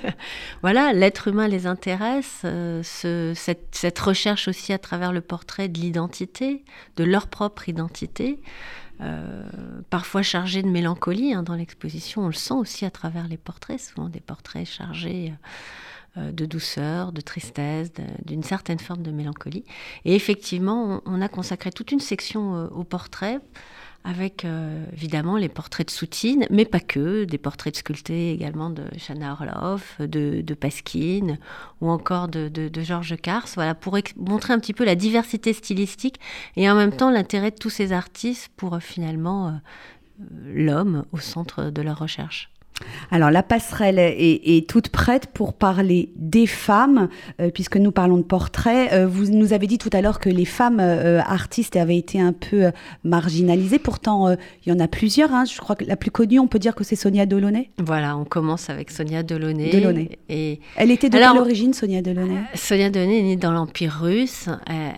[0.62, 2.46] voilà, l'être humain les intéresse.
[2.82, 6.64] cette, recherche aussi à travers le portrait de l'identité,
[6.96, 8.40] de leur propre identité.
[9.90, 13.80] parfois chargée de mélancolie hein, dans l'exposition, on le sent aussi à travers les portraits,
[13.80, 15.46] souvent des portraits chargés euh,
[16.16, 17.92] de douceur, de tristesse,
[18.24, 19.64] d'une certaine forme de mélancolie.
[20.04, 23.38] Et effectivement, on, a consacré toute une section euh, au portrait
[24.02, 28.70] avec euh, évidemment les portraits de Soutine, mais pas que, des portraits de sculptés également
[28.70, 31.38] de Chana Orloff, de, de Pasquine
[31.82, 36.18] ou encore de, Georges Cars, voilà, pour montrer un petit peu la diversité stylistique
[36.56, 39.60] et en même temps l'intérêt de tous ces artistes pour finalement
[40.44, 42.50] l'homme au centre de leur recherche.
[43.10, 47.08] Alors la passerelle est, toute prête pour parler des femmes,
[47.40, 48.92] euh, puisque nous parlons de portraits.
[48.92, 52.20] Euh, vous nous avez dit tout à l'heure que les femmes euh, artistes avaient été
[52.20, 52.70] un peu
[53.04, 53.78] marginalisées.
[53.78, 55.32] Pourtant, il y en a plusieurs.
[55.32, 55.44] Hein.
[55.44, 57.70] Je crois que la plus connue, on peut dire que c'est Sonia Delaunay.
[57.78, 59.70] Voilà, on commence avec Sonia Delaunay.
[59.70, 60.18] Delaunay.
[60.28, 60.60] Et...
[60.76, 62.40] Elle était de quelle origine, Sonia Delaunay?
[62.54, 64.48] Sonia Delaunay est née dans l'Empire russe.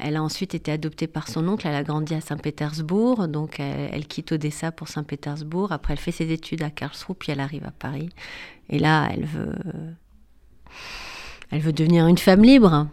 [0.03, 1.67] Elle, a ensuite été adoptée par son oncle.
[1.67, 3.29] Elle a grandi à Saint-Pétersbourg.
[3.29, 5.73] Donc elle, elle quitte Odessa pour Saint-Pétersbourg.
[5.73, 8.11] Après, elle fait ses études à Karlsruhe, puis elle arrive à Paris.
[8.69, 9.55] Et là, elle veut,
[11.51, 12.89] elle veut devenir une femme libre,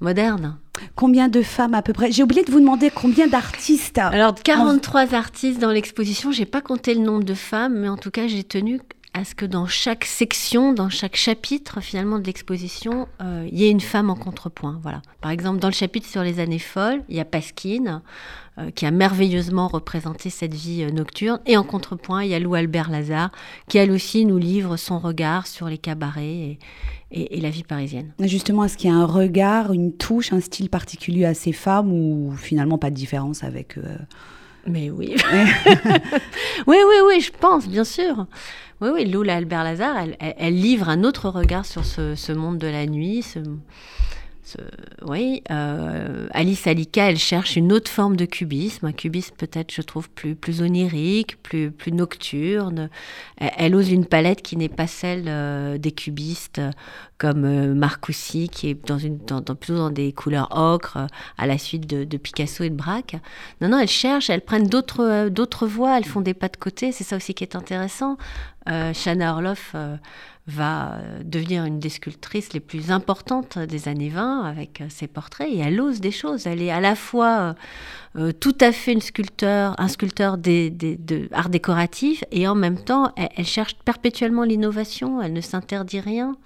[0.00, 0.58] moderne.
[0.94, 2.12] Combien de femmes à peu près?
[2.12, 3.98] J'ai oublié de vous demander combien d'artistes.
[3.98, 6.32] Alors 43 artistes dans l'exposition.
[6.32, 8.80] J'ai pas compté le nombre de femmes, mais en tout cas j'ai tenu
[9.16, 13.64] à ce que dans chaque section, dans chaque chapitre finalement de l'exposition, euh, il y
[13.64, 14.78] ait une femme en contrepoint.
[14.82, 15.00] Voilà.
[15.22, 18.02] Par exemple, dans le chapitre sur les années folles, il y a Pasquine
[18.58, 22.38] euh, qui a merveilleusement représenté cette vie euh, nocturne, et en contrepoint, il y a
[22.38, 23.30] Lou Albert Lazare
[23.70, 26.58] qui elle aussi nous livre son regard sur les cabarets
[27.10, 28.12] et, la vie parisienne.
[28.20, 31.90] Justement, est-ce qu'il y a un regard, une touche, un style particulier à ces femmes
[31.90, 33.78] ou finalement pas de différence avec
[34.66, 35.16] mais oui.
[36.66, 38.26] oui, oui, oui, je pense, bien sûr.
[38.80, 42.86] Oui, oui, Loula Albert Lazare, elle, livre un autre regard sur ce, monde de la
[42.86, 43.38] nuit, ce,
[45.02, 49.82] oui, euh, Alice Alika, elle cherche une autre forme de cubisme, un cubisme peut-être, je
[49.82, 52.88] trouve, plus, plus onirique, plus, plus nocturne.
[53.38, 56.60] Elle, ose une palette qui n'est pas celle euh, des cubistes
[57.18, 61.06] comme euh, Marcoussi, qui est dans une, plutôt dans des couleurs ocre,
[61.38, 63.16] à la suite de, Picasso et de Braque.
[63.60, 66.92] Non, non, elle cherche, elles prennent d'autres, d'autres voies, elles font des pas de côté,
[66.92, 68.16] c'est ça aussi qui est intéressant.
[68.66, 69.76] Shana Orloff
[70.46, 75.08] va euh, devenir une des sculptrices les plus importantes des années 20 avec euh, ses
[75.08, 76.46] portraits et elle ose des choses.
[76.46, 77.56] Elle est à la fois
[78.16, 83.44] euh, tout à fait une sculpteur, un sculpteur des, décoratif et en même temps elle,
[83.44, 86.36] cherche perpétuellement l'innovation, elle ne s'interdit rien.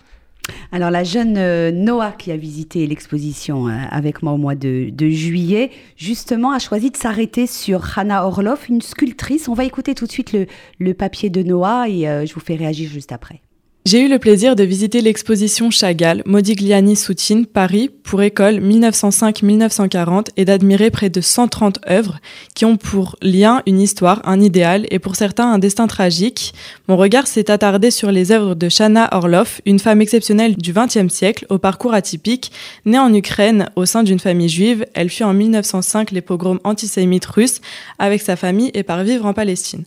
[0.73, 1.35] Alors la jeune
[1.71, 6.97] Noah qui a visité l'exposition avec moi au mois de, juillet, justement a choisi de
[6.97, 9.49] s'arrêter sur Hannah Orloff, une sculptrice.
[9.49, 10.37] On va écouter tout de suite
[10.79, 13.43] le papier de Noah et je vous fais réagir juste après.
[13.91, 20.45] J'ai eu le plaisir de visiter l'exposition Chagall, Modigliani Soutine, Paris, pour école 1905-1940 et
[20.45, 22.21] d'admirer près de 130 œuvres
[22.55, 26.55] qui ont pour lien une histoire, un idéal et pour certains un destin tragique.
[26.87, 31.13] Mon regard s'est attardé sur les œuvres de Shana Orloff, une femme exceptionnelle du XXe
[31.13, 32.53] siècle, au parcours atypique.
[32.85, 37.27] Née en Ukraine au sein d'une famille juive, elle fut en 1905 les pogroms antisémites
[37.27, 37.61] russes
[37.99, 39.83] avec sa famille et part vivre en Palestine.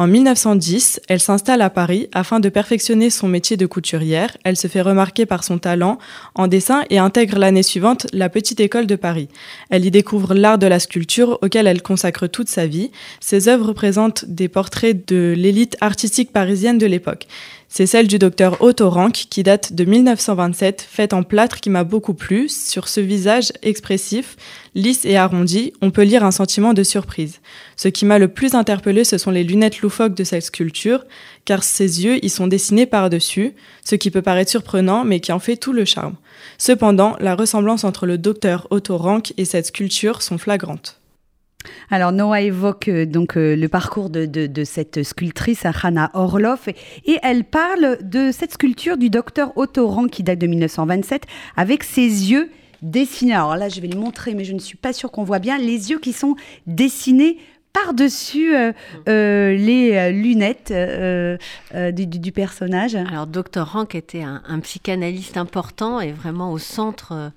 [0.00, 4.36] En 1910, elle s'installe à Paris afin de perfectionner son métier de couturière.
[4.44, 5.98] Elle se fait remarquer par son talent
[6.36, 9.28] en dessin et intègre l'année suivante la Petite École de Paris.
[9.70, 12.92] Elle y découvre l'art de la sculpture auquel elle consacre toute sa vie.
[13.18, 17.26] Ses œuvres représentent des portraits de l'élite artistique parisienne de l'époque.
[17.70, 21.84] C'est celle du docteur Otto Rank qui date de 1927, faite en plâtre qui m'a
[21.84, 22.48] beaucoup plu.
[22.48, 24.36] Sur ce visage expressif,
[24.74, 27.40] lisse et arrondi, on peut lire un sentiment de surprise.
[27.76, 31.04] Ce qui m'a le plus interpellé, ce sont les lunettes loufoques de cette sculpture,
[31.44, 33.52] car ses yeux y sont dessinés par-dessus,
[33.84, 36.16] ce qui peut paraître surprenant, mais qui en fait tout le charme.
[36.56, 40.98] Cependant, la ressemblance entre le docteur Otto Rank et cette sculpture sont flagrantes.
[41.90, 47.44] Alors Noah évoque euh, donc euh, le parcours de, cette sculptrice, Hannah Orloff, et, elle
[47.44, 51.24] parle de cette sculpture du docteur Otto qui date de 1927,
[51.56, 52.50] avec ses yeux
[52.82, 53.34] dessinés.
[53.34, 55.58] Alors là, je vais le montrer, mais je ne suis pas sûre qu'on voit bien
[55.58, 57.38] les yeux qui sont dessinés
[57.72, 58.72] par-dessus euh,
[59.08, 60.72] euh, les euh, lunettes
[61.94, 62.94] du, personnage.
[62.94, 63.64] Alors, Dr.
[63.64, 67.32] Rank était un, psychanalyste important et vraiment au centre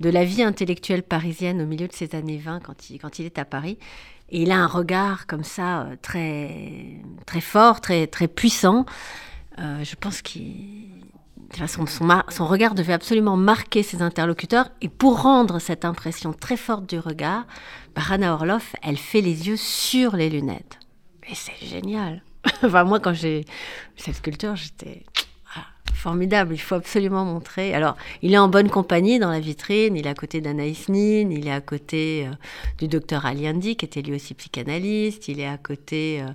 [0.00, 3.26] de la vie intellectuelle parisienne au milieu de ces années 20 quand il, quand il
[3.26, 3.78] est à Paris.
[4.30, 8.86] Et il a un regard comme ça très, très fort, très, très puissant.
[9.58, 10.86] je pense qu'il
[11.66, 14.70] son, son, regard devait absolument marquer ses interlocuteurs.
[14.80, 17.46] Et pour rendre cette impression très forte du regard,
[17.94, 20.78] Barana Orloff, elle fait les yeux sur les lunettes.
[21.28, 22.22] Et c'est génial.
[22.62, 23.44] enfin, moi, quand j'ai
[23.96, 25.04] cette sculpture, j'étais
[25.54, 26.54] ah, formidable.
[26.54, 27.74] Il faut absolument montrer.
[27.74, 29.96] Alors, il est en bonne compagnie dans la vitrine.
[29.96, 31.30] Il est à côté d'Anaïs Nin.
[31.30, 32.34] Il est à côté euh,
[32.78, 35.28] du docteur Aliandi, qui était lui aussi psychanalyste.
[35.28, 36.22] Il est à côté.
[36.22, 36.32] Euh,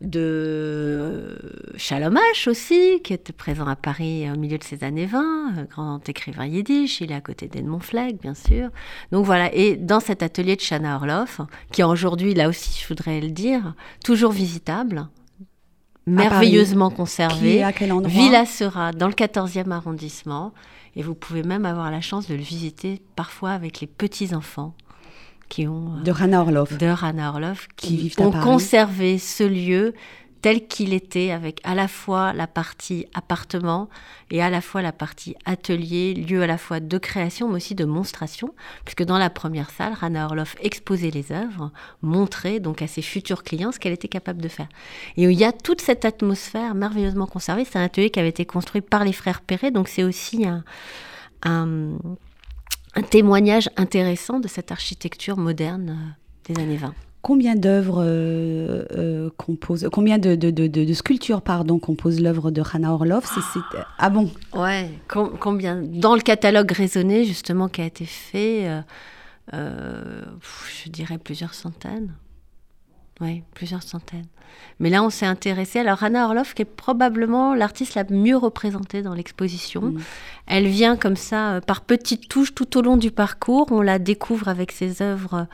[0.00, 1.36] de
[1.76, 6.46] Chalomache aussi, qui était présent à Paris au milieu de ces années 20, grand écrivain
[6.46, 8.70] yiddish, il est à côté d'Edmond Flegg, bien sûr.
[9.12, 11.40] Donc voilà, et dans cet atelier de Shana Orloff,
[11.72, 15.08] qui aujourd'hui, là aussi, je voudrais le dire, toujours visitable,
[16.06, 20.52] merveilleusement conservé, à quel endroit Villa Sera, dans le 14e arrondissement,
[20.96, 24.74] et vous pouvez même avoir la chance de le visiter parfois avec les petits-enfants
[25.48, 29.94] qui ont de Rana Orloff, de Rana Orloff, qui, ont conservé ce lieu
[30.44, 33.88] tel qu'il était, avec à la fois la partie appartement
[34.30, 37.74] et à la fois la partie atelier, lieu à la fois de création mais aussi
[37.74, 38.54] de monstration,
[38.84, 43.42] puisque dans la première salle, Rana Orloff exposait les œuvres, montrait donc à ses futurs
[43.42, 44.68] clients ce qu'elle était capable de faire.
[45.16, 47.64] Et il y a toute cette atmosphère merveilleusement conservée.
[47.64, 50.62] C'est un atelier qui avait été construit par les frères Perret, donc c'est aussi un,
[51.42, 51.96] un
[52.96, 56.16] un témoignage intéressant de cette architecture moderne
[56.48, 56.94] euh, des années 20.
[57.22, 59.30] Combien d'œuvres euh, euh
[59.90, 63.38] combien de, de, de, sculptures pardon composent l'œuvre de Hannah Orloff?
[63.98, 64.30] Ah bon?
[64.52, 65.80] Ouais, combien?
[65.82, 68.68] Dans le catalogue raisonné justement qui a été fait,
[69.54, 70.22] euh,
[70.84, 72.12] je dirais plusieurs centaines.
[73.20, 74.26] Oui, plusieurs centaines.
[74.80, 75.80] Mais là, on s'est intéressé.
[75.80, 79.82] Alors, Anna Orloff, qui est probablement l'artiste la mieux représentée dans l'exposition.
[79.82, 80.00] Mm.
[80.46, 83.68] Elle vient comme ça, euh, par petites touches, tout au long du parcours.
[83.70, 85.46] On la découvre avec ses œuvres,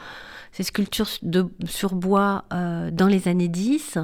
[0.52, 3.98] ses sculptures de, sur bois euh, dans les années 10.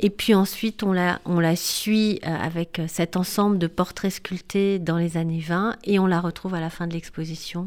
[0.00, 4.80] Et puis ensuite, on la, on la suit euh, avec cet ensemble de portraits sculptés
[4.80, 7.66] dans les années 20 et on la retrouve à la fin de l'exposition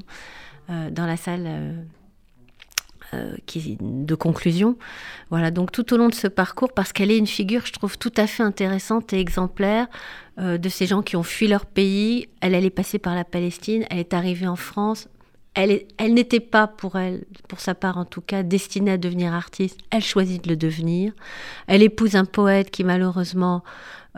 [0.70, 1.82] dans la salle euh,
[3.46, 4.78] qui, de conclusion.
[5.30, 7.98] Voilà, donc tout au long de ce parcours, parce qu'elle est une figure, je trouve,
[7.98, 9.88] tout à fait intéressante et exemplaire
[10.40, 12.28] euh, de ces gens qui ont fui leur pays.
[12.42, 15.08] Elle, elle est passée par la Palestine, elle est arrivée en France.
[15.60, 19.80] Elle, n'était pas pour elle, pour sa part en tout cas, destinée à devenir artiste.
[19.90, 21.14] Elle choisit de le devenir.
[21.66, 23.64] Elle épouse un poète qui malheureusement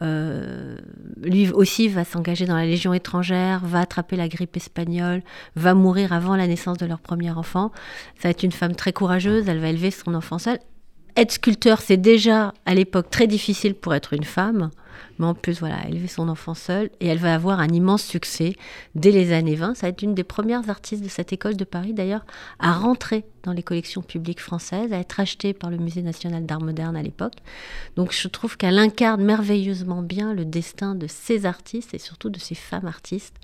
[0.01, 0.75] euh,
[1.21, 5.21] lui aussi va s'engager dans la Légion étrangère, va attraper la grippe espagnole,
[5.55, 7.71] va mourir avant la naissance de leur premier enfant.
[8.17, 10.59] Ça va être une femme très courageuse, elle va élever son enfant seule.
[11.15, 14.71] Être sculpteur, c'est déjà à l'époque très difficile pour être une femme.
[15.19, 16.89] Mais en plus, voilà, élever son enfant seule.
[17.01, 18.55] Et elle va avoir un immense succès
[18.95, 19.75] dès les années 20.
[19.75, 22.25] Ça va être une des premières artistes de cette école de Paris, d'ailleurs,
[22.59, 26.61] à rentrer dans les collections publiques françaises, à être achetée par le Musée national d'art
[26.61, 27.35] moderne à l'époque.
[27.95, 32.39] Donc je trouve qu'elle incarne merveilleusement bien le destin de ces artistes et surtout de
[32.39, 33.35] ces femmes artistes,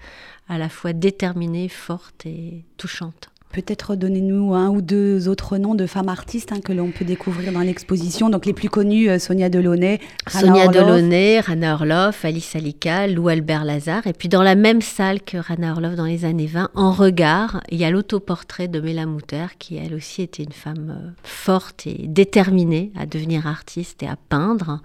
[0.48, 3.30] à la fois déterminées, fortes et touchantes.
[3.56, 7.54] Peut-être donnez-nous un ou deux autres noms de femmes artistes hein, que l'on peut découvrir
[7.54, 8.30] dans l'exposition.
[8.30, 13.64] Donc les plus connues, euh, Sonia Delaunay, Sonia Delaunay, Rana Orloff, Alice Alika, Lou Albert
[13.64, 14.08] Lazare.
[14.08, 17.62] Et puis dans la même salle que Rana Orloff dans les années 20, en regard,
[17.70, 21.88] il y a l'autoportrait de Mela Mouter, qui elle aussi était une femme euh, forte
[21.88, 24.82] et déterminée à devenir artiste et à peindre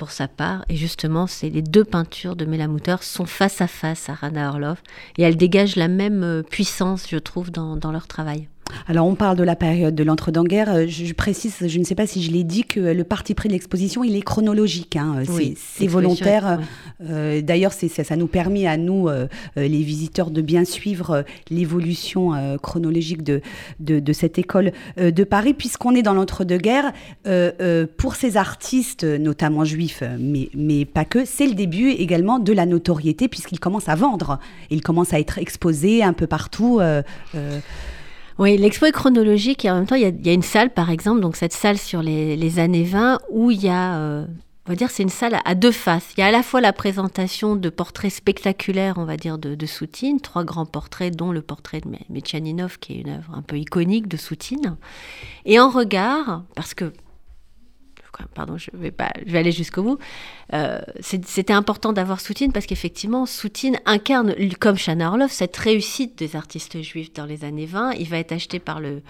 [0.00, 0.64] pour sa part.
[0.70, 4.82] Et justement, c'est les deux peintures de Mélamouter sont face à face à Rana Orloff.
[5.18, 8.48] Et elles dégagent la même euh, puissance, je trouve, dans, dans leur travail.
[8.88, 10.74] Alors, on parle de la période de l'entre-deux-guerres.
[10.74, 13.48] Euh, je, précise, je ne sais pas si je l'ai dit, que le parti pris
[13.48, 14.96] de l'exposition, il est chronologique.
[14.96, 15.22] Hein.
[15.56, 16.60] c'est volontaire.
[17.08, 23.22] Euh, d'ailleurs, ça nous permet à nous, euh, les visiteurs, de bien suivre l'évolution chronologique
[23.22, 23.40] de,
[23.78, 26.92] de, cette école de Paris, puisqu'on est dans l'entre-deux-guerres.
[27.96, 32.66] pour ces artistes, notamment juifs, mais, mais pas que, c'est le début également de la
[32.66, 34.38] notoriété, puisqu'ils commencent à vendre.
[34.70, 36.80] Ils commencent à être exposés un peu partout.
[38.40, 41.20] Oui, l'expo est chronologique et en même temps, il y, a, une salle, par exemple,
[41.20, 44.24] donc cette salle sur les, années 20, où il y a, euh,
[44.64, 46.14] on va dire, c'est une salle à, deux faces.
[46.16, 49.54] Il y a à la fois la présentation de portraits spectaculaires, on va dire, de,
[49.54, 53.42] de Soutine, trois grands portraits, dont le portrait de Mechaninov, qui est une œuvre un
[53.42, 54.78] peu iconique de Soutine.
[55.44, 56.94] Et en regard, parce que
[58.34, 59.98] pardon, je vais, pas, je vais aller jusqu'au bout.
[60.52, 66.36] Euh, c'était important d'avoir Soutine parce qu'effectivement, Soutine incarne, comme Shana Orloff, cette réussite des
[66.36, 67.92] artistes juifs dans les années 20.
[67.92, 69.02] Il va être acheté par le,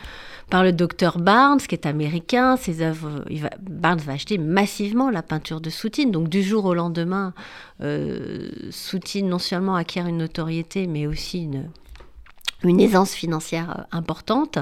[0.50, 2.56] par le docteur Barnes, qui est américain.
[2.56, 6.10] Ses œuvres, va, Barnes va acheter massivement la peinture de Soutine.
[6.10, 7.32] Donc, du jour au lendemain,
[7.80, 11.70] euh, Soutine non seulement acquiert une notoriété, mais aussi une,
[12.64, 14.58] une aisance financière euh, importante.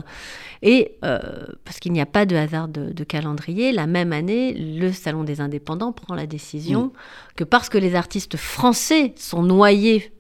[0.63, 1.19] Et euh,
[1.65, 5.41] parce qu'il n'y a pas de hasard de, calendrier, la même année, le Salon des
[5.41, 6.93] indépendants prend la décision mm.
[7.37, 10.13] que parce que les artistes français sont noyés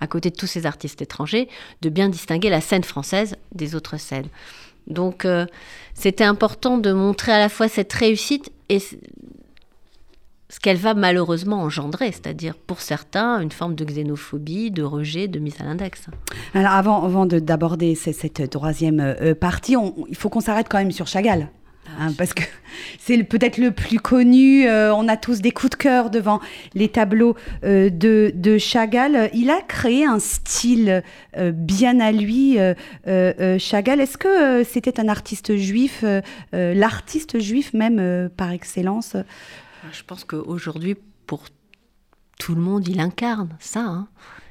[0.00, 1.48] à côté de tous ces artistes étrangers,
[1.80, 4.28] de bien distinguer la scène française des autres scènes.
[4.86, 5.46] Donc euh,
[5.94, 8.80] c'était important de montrer à la fois cette réussite et
[10.54, 15.40] ce qu'elle va malheureusement engendrer, c'est-à-dire pour certains une forme de xénophobie, de rejet, de
[15.40, 16.06] mise à l'index.
[16.54, 19.74] Alors avant, avant d'aborder cette troisième euh, partie,
[20.08, 21.48] il faut qu'on s'arrête quand même sur Chagall.
[21.88, 22.44] Ah, hein, parce que
[23.00, 24.68] c'est peut-être le plus connu.
[24.68, 26.38] Euh, on a tous des coups de cœur devant
[26.74, 29.30] les tableaux euh, de, de, Chagall.
[29.34, 31.02] Il a créé un style
[31.36, 32.58] bien à lui,
[33.58, 34.00] Chagall.
[34.00, 36.04] Est-ce que c'était un artiste juif,
[36.52, 39.16] l'artiste juif même par excellence
[39.92, 41.44] je pense qu'aujourd'hui, pour
[42.38, 43.80] tout le monde, il incarne ça.
[43.80, 44.08] Hein.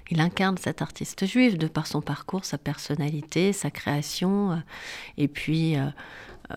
[0.10, 4.56] Il incarne cet artiste juif de par son parcours, sa personnalité, sa création, euh,
[5.18, 5.88] et puis euh,
[6.52, 6.56] euh,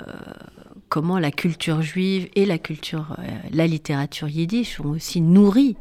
[0.88, 3.16] comment la culture juive et la culture,
[3.52, 5.76] la littérature yiddish ont aussi nourri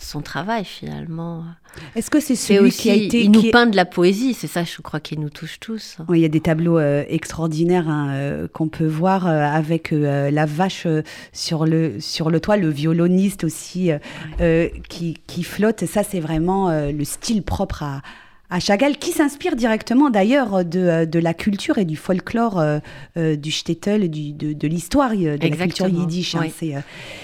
[0.00, 1.44] son travail finalement.
[1.94, 3.22] Est-ce que c'est celui qui a été...
[3.22, 5.98] Il nous peint de la poésie, c'est ça je crois qui nous touche tous.
[6.08, 9.90] Oui, il y a des tableaux euh, extraordinaires hein, euh, qu'on peut voir euh, avec
[9.92, 10.86] la vache
[11.32, 13.90] sur, le, sur le toit, le violoniste aussi
[14.88, 15.84] qui, qui, flotte.
[15.86, 18.02] Ça c'est vraiment le style propre à,
[18.50, 22.78] à Chagall, qui s'inspire directement d'ailleurs de, de, la culture et du folklore euh,
[23.16, 26.34] euh, du shtetl, du, de, de l'histoire euh, de la culture yiddish.
[26.34, 26.48] Hein.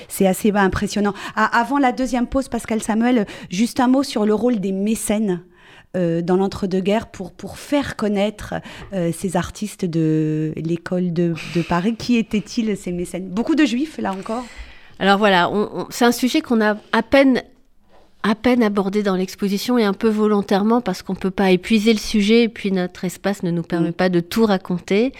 [0.09, 1.15] C'est assez impressionnant.
[1.35, 5.43] Ah, avant la deuxième pause, Pascal Samuel, juste un mot sur le rôle des mécènes.
[5.95, 8.55] dans l'entre-deux-guerres pour, pour faire connaître
[8.93, 13.29] ces artistes de l'école de, de Paris Qui étaient-ils ces mécènes?
[13.31, 14.45] Beaucoup de juifs, là encore?
[14.99, 15.51] Alors voilà,
[15.91, 17.43] c'est un sujet qu'on a à peine
[18.29, 21.93] à peine abordé dans l'exposition et un peu volontairement parce qu'on ne peut pas épuiser
[21.93, 23.95] le sujet et puis notre espace ne nous permet mm.
[23.95, 25.13] pas de tout raconter.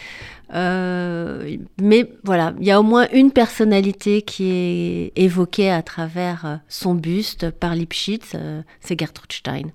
[0.53, 6.45] Euh, mais voilà, il y a au moins une personnalité qui est évoquée à travers
[6.45, 9.69] euh, son buste par Lipschitz, euh, c'est Gertrude Stein.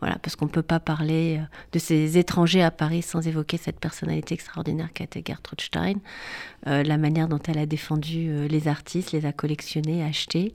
[0.00, 1.40] Voilà, parce qu'on ne peut pas parler
[1.72, 5.94] de ces étrangers à Paris sans évoquer cette personnalité extraordinaire qu'a été Gertrude Stein,
[6.66, 10.54] la manière dont elle a défendu les artistes, les a collectionnés, achetés.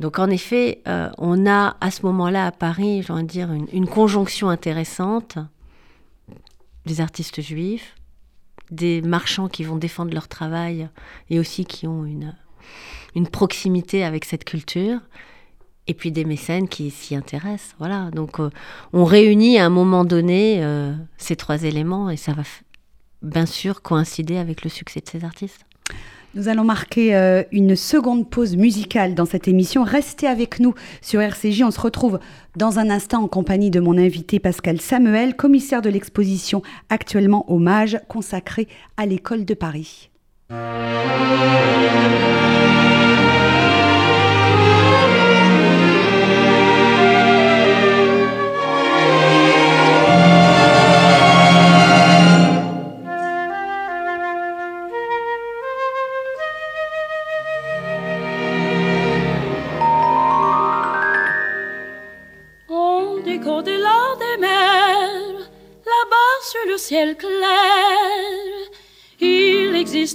[0.00, 0.82] Donc en effet,
[1.18, 5.38] on a à ce moment-là à Paris, j'ai envie de dire, une conjonction intéressante
[6.84, 7.94] des artistes juifs,
[8.70, 10.88] des marchands qui vont défendre leur travail
[11.30, 12.34] et aussi qui ont une,
[13.14, 15.00] une proximité avec cette culture,
[15.86, 17.74] et puis des mécènes qui s'y intéressent.
[17.78, 18.50] Voilà, donc euh,
[18.92, 22.42] on réunit à un moment donné euh, ces trois éléments et ça va
[23.22, 25.64] bien sûr coïncider avec le succès de ces artistes.
[26.36, 29.84] Nous allons marquer euh, une seconde pause musicale dans cette émission.
[29.84, 31.62] Restez avec nous sur RCJ.
[31.62, 32.20] On se retrouve
[32.56, 36.60] dans un instant en compagnie de mon invité Pascal Samuel, commissaire de l'exposition
[36.90, 38.68] actuellement Hommage consacrée
[38.98, 40.10] à l'école de Paris.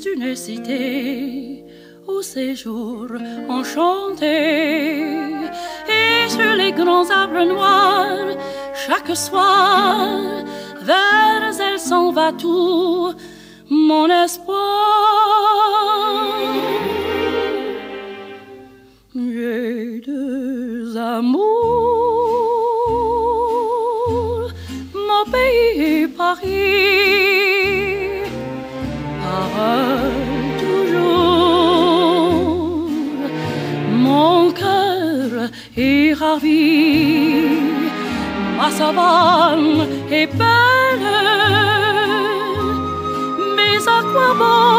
[0.06, 1.64] Une cité
[2.08, 3.08] au séjour
[3.50, 5.28] enchanté.
[5.88, 8.38] Et sur les grands arbres noirs,
[8.74, 10.20] chaque soir,
[10.82, 13.14] vers elle s'en va tout
[13.70, 14.58] mon espoir.
[19.14, 21.42] J'ai deux amours,
[24.94, 27.11] mon pays Paris,
[30.60, 31.70] toujours.
[33.92, 37.48] Mon cœur est ravi,
[38.58, 41.12] ma savane est belle,
[43.56, 44.72] mais à quoi bon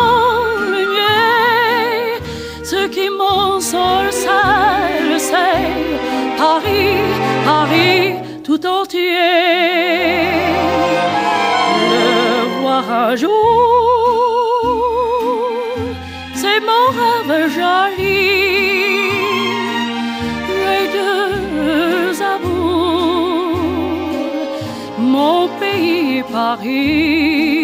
[0.73, 2.21] le nier
[2.63, 5.73] Ce qui m'ensorcelle, c'est
[6.37, 6.99] Paris,
[7.45, 8.15] Paris
[8.45, 9.73] tout entier.
[12.95, 13.92] Un jour,
[26.33, 27.62] Paris.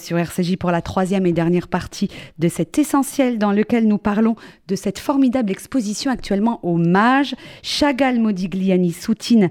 [0.00, 4.34] Sur RCJ pour la troisième et dernière partie de cet essentiel dans lequel nous parlons
[4.66, 7.34] de cette formidable exposition actuellement au MAGE.
[7.62, 9.50] Chagall Modigliani soutine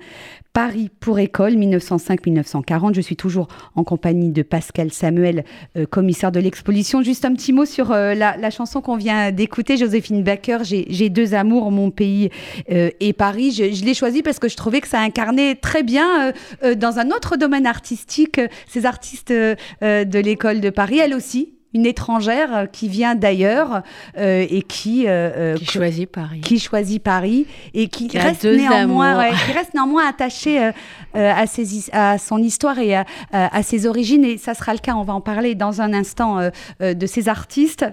[0.53, 2.95] Paris pour école 1905-1940.
[2.95, 5.45] Je suis toujours en compagnie de Pascal Samuel,
[5.77, 7.03] euh, commissaire de l'exposition.
[7.03, 10.57] Juste un petit mot sur euh, la, chanson qu'on vient d'écouter, Joséphine Baker.
[10.63, 12.29] J'ai deux amours, mon pays
[12.71, 13.51] euh, et Paris.
[13.51, 16.33] Je, je l'ai choisi parce que je trouvais que ça incarnait très bien
[16.77, 20.99] dans un autre domaine artistique ces artistes de l'école de Paris.
[20.99, 23.83] Elle aussi, une étrangère euh, qui vient d'ailleurs
[24.17, 26.41] euh, et qui, euh, qui choisit Paris.
[26.41, 30.71] Qui choisit Paris et qui, reste, néanmoins, qui reste néanmoins attachée
[31.13, 34.25] à, ses, à son histoire et à, à, ses origines.
[34.25, 36.39] Et ça sera le cas, on va en parler dans un instant
[36.79, 37.85] de ces artistes.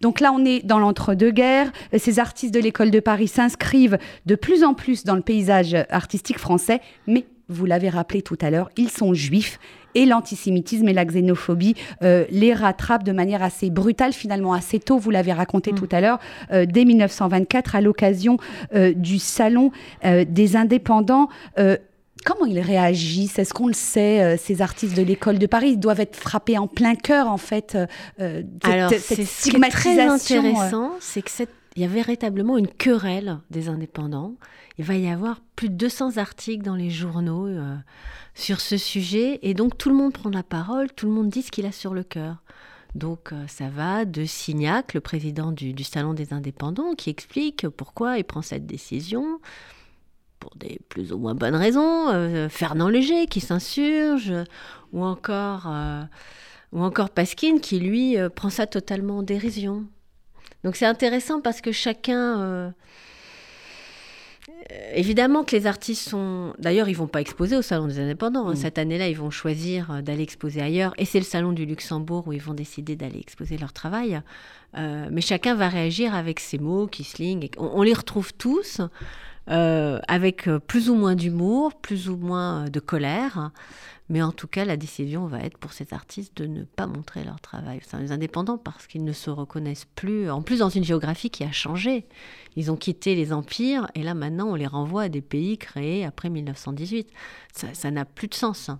[0.00, 1.72] donc là, on est dans l'entre-deux-guerres.
[1.96, 6.38] Ces artistes de l'école de Paris s'inscrivent de plus en plus dans le paysage artistique
[6.38, 9.58] français, mais vous l'avez rappelé tout à l'heure, ils sont juifs
[9.94, 14.98] et l'antisémitisme et la xénophobie euh, les rattrapent de manière assez brutale, finalement assez tôt,
[14.98, 15.74] vous l'avez raconté mm.
[15.74, 16.18] tout à l'heure,
[16.52, 18.38] euh, dès 1924, à l'occasion
[18.74, 19.70] euh, du Salon
[20.04, 21.28] des indépendants.
[22.24, 23.38] Comment ils réagissent?
[23.38, 25.70] Est-ce qu'on le sait Ces artistes de l'école de Paris?
[25.72, 27.76] Ils doivent être frappés en plein cœur, en fait.
[28.62, 30.18] Alors, cette stigmatisation.
[30.18, 31.30] très intéressant, c'est que
[31.76, 34.34] il y a véritablement une querelle des indépendants.
[34.78, 37.48] Il va y avoir plus de 200 articles dans les journaux
[38.34, 39.40] sur ce sujet.
[39.42, 41.72] Et donc tout le monde prend la parole, tout le monde dit ce qu'il a
[41.72, 42.36] sur le cœur.
[42.94, 48.18] Donc euh, ça va de Signac, le président du, Salon des indépendants, qui explique pourquoi
[48.18, 49.40] il prend cette décision,
[50.40, 52.08] pour des plus ou moins bonnes raisons.
[52.08, 54.32] Euh, Fernand Léger qui s'insurge,
[54.92, 56.02] ou encore, euh,
[56.72, 59.84] ou encore Pasquine qui lui prend ça totalement en dérision.
[60.64, 62.70] Donc c'est intéressant parce que chacun euh,
[64.94, 66.54] évidemment que les artistes sont.
[66.58, 68.48] D'ailleurs, ils vont pas exposer au Salon des Indépendants.
[68.48, 68.52] Hein.
[68.52, 68.56] Mm.
[68.56, 70.94] Cette année-là, ils vont choisir euh, d'aller exposer ailleurs.
[70.98, 74.20] Et c'est le Salon du Luxembourg où ils vont décider d'aller exposer leur travail.
[74.76, 77.48] Euh, mais chacun va réagir avec ses mots, Kissling.
[77.56, 78.80] On, on les retrouve tous.
[79.48, 83.50] Avec plus ou moins d'humour, plus ou moins de colère.
[84.10, 87.24] Mais en tout cas, la décision va être pour ces artistes de ne pas montrer
[87.24, 87.80] leur travail.
[87.86, 91.44] C'est les indépendants parce qu'ils ne se reconnaissent plus, en plus dans une géographie qui
[91.44, 92.06] a changé.
[92.56, 96.06] Ils ont quitté les empires et là maintenant on les renvoie à des pays créés
[96.06, 97.08] après 1918.
[97.52, 98.70] Ça n'a plus de sens.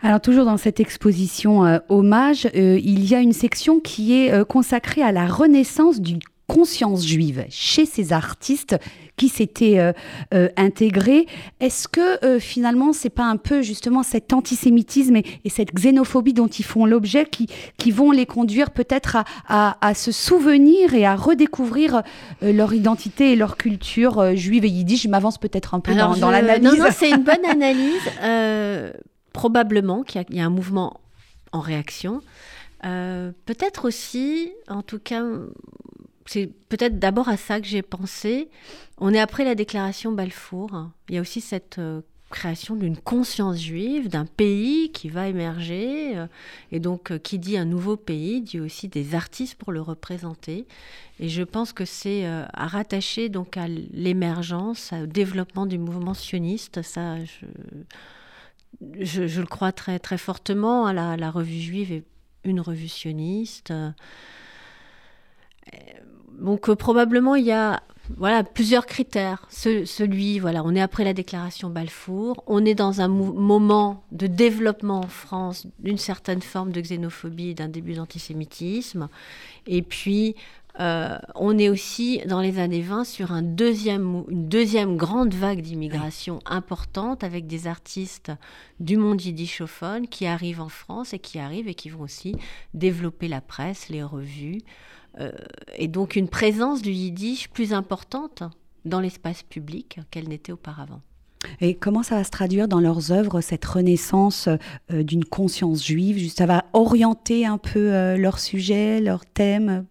[0.00, 4.32] Alors toujours dans cette exposition euh, hommage, euh, il y a une section qui est
[4.32, 6.18] euh, consacrée à la renaissance du
[6.50, 8.76] conscience juive chez ces artistes
[9.16, 9.92] qui s'étaient euh,
[10.34, 11.26] euh, intégrés.
[11.60, 16.48] Est-ce que euh, finalement, c'est pas un peu justement cet antisémitisme et, cette xénophobie dont
[16.48, 17.46] ils font l'objet qui,
[17.76, 22.02] qui vont les conduire peut-être à, à, se souvenir et à redécouvrir
[22.42, 24.64] leur identité et leur culture juive?
[24.64, 26.64] Et yiddish Je m'avance peut-être un peu dans, dans l'analyse.
[26.64, 28.92] Non, non, c'est une bonne analyse.
[29.32, 31.00] probablement qu'il y, y, a un mouvement
[31.52, 32.22] en réaction.
[32.82, 35.22] peut-être aussi, en tout cas,
[36.32, 38.50] c'est peut-être d'abord à ça que j'ai pensé.
[38.98, 40.90] On est après la déclaration Balfour.
[41.08, 46.16] Il y a aussi cette euh, création d'une conscience juive, d'un pays qui va émerger.
[46.16, 46.28] Euh,
[46.70, 50.68] et donc, euh, qui dit un nouveau pays, dit aussi des artistes pour le représenter.
[51.18, 56.82] Et je pense que c'est à rattacher donc à l'émergence, au développement du mouvement sioniste.
[56.82, 57.16] Ça,
[59.00, 60.86] je, le crois très, très fortement.
[60.86, 62.04] Hein, la, la revue juive est
[62.44, 63.72] une revue sioniste.
[66.40, 67.82] Donc euh, probablement il y a
[68.16, 69.46] voilà plusieurs critères.
[69.50, 75.00] celui voilà, on est après la déclaration Balfour, on est dans un moment de développement
[75.00, 79.08] en France d'une certaine forme de xénophobie, d'un début d'antisémitisme,
[79.68, 80.34] et puis
[80.78, 85.60] euh, on est aussi dans les années 20 sur un deuxième, une deuxième grande vague
[85.60, 88.32] d'immigration importante avec des artistes
[88.78, 92.36] du monde yiddishophone qui arrivent en France et qui arrivent et qui vont aussi
[92.72, 94.60] développer la presse, les revues.
[95.18, 95.32] Euh,
[95.76, 98.42] et donc une présence du yiddish plus importante
[98.84, 101.00] dans l'espace public qu'elle n'était auparavant.
[101.60, 104.48] Et comment ça va se traduire dans leurs œuvres, cette renaissance
[104.92, 106.30] euh, d'une conscience juive?
[106.30, 109.86] Ça va orienter un peu euh, leur sujet, leur thème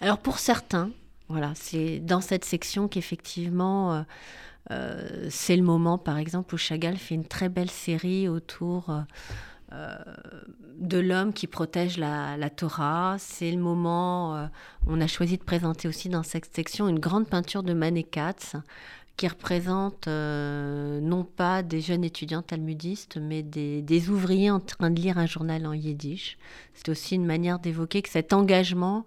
[0.00, 0.90] Alors pour certains,
[1.28, 4.04] voilà, c'est dans cette section qu'effectivement,
[5.28, 8.90] c'est le moment, par exemple, où Chagall fait une très belle série autour
[9.74, 9.96] euh,
[10.78, 13.16] de l'homme qui protège la, Torah.
[13.18, 14.46] C'est le moment, euh,
[14.86, 18.06] on a choisi de présenter aussi dans cette section une grande peinture de Mané
[19.16, 25.00] qui représente euh, non pas des jeunes étudiants talmudistes, mais des, ouvriers en train de
[25.00, 26.36] lire un journal en yiddish.
[26.74, 29.06] C'est aussi une manière d'évoquer que cet engagement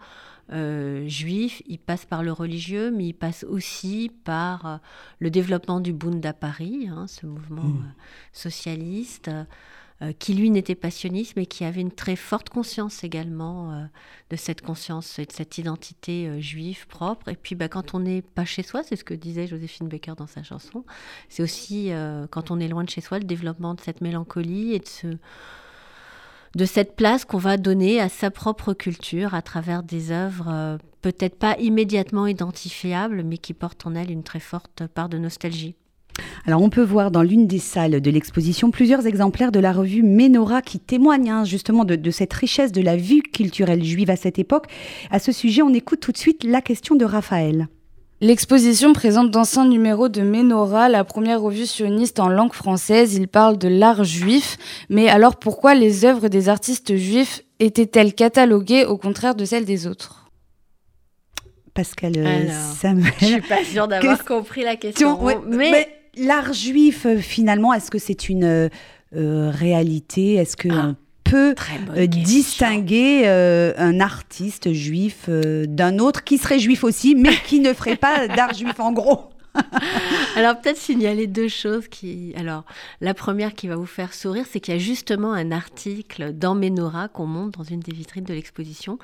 [0.50, 4.80] juif, il passe par le religieux, mais il passe aussi par
[5.20, 7.94] le développement du Bund à Paris, hein, ce mouvement mmh.
[8.32, 9.30] socialiste.
[10.04, 13.84] Euh, qui lui n'était pas sioniste, mais qui avait une très forte conscience également euh,
[14.30, 17.30] de cette conscience et de cette identité euh, juive propre.
[17.30, 20.14] Et puis bah, quand on n'est pas chez soi, c'est ce que disait Joséphine Baker
[20.16, 20.86] dans sa chanson,
[21.30, 21.90] c'est aussi
[22.30, 25.08] quand on est loin de chez soi, le développement de cette mélancolie et de ce
[26.56, 31.38] de cette place qu'on va donner à sa propre culture à travers des œuvres peut-être
[31.38, 35.76] pas immédiatement identifiables, mais qui portent en elles une très forte part de nostalgie.
[36.46, 40.04] Alors on peut voir dans l'une des salles de l'exposition plusieurs exemplaires de la revue
[40.04, 44.16] Ménora qui témoignent hein, justement de, de, cette richesse de la vie culturelle juive à
[44.16, 44.68] cette époque.
[45.12, 47.68] À ce sujet, on écoute tout de suite la question de Raphaël.
[48.20, 53.14] L'exposition présente d'anciens numéros de Ménora, la première revue sioniste en langue française.
[53.14, 54.58] Il parle de l'art juif.
[54.90, 59.86] Mais alors pourquoi les œuvres des artistes juifs étaient-elles cataloguées au contraire de celles des
[59.86, 60.32] autres?
[61.76, 63.14] Pascal euh, Samuel.
[63.20, 65.24] Je suis pas sûre d'avoir compris la question.
[65.24, 68.70] Ouais, mais, mais l'art juif, euh, finalement, est-ce que c'est une
[69.16, 70.36] euh, réalité?
[70.36, 70.96] Est-ce que ah
[71.30, 71.56] peut
[71.96, 77.60] euh, distinguer euh, un artiste juif euh, d'un autre qui serait juif aussi, mais qui
[77.60, 79.30] ne ferait pas d'art juif en gros?
[80.36, 82.34] Alors peut-être signaler deux choses qui.
[82.38, 82.64] Alors
[83.02, 86.54] la première qui va vous faire sourire, c'est qu'il y a justement un article dans
[86.54, 89.00] Ménora qu'on montre dans une des vitrines de l'exposition.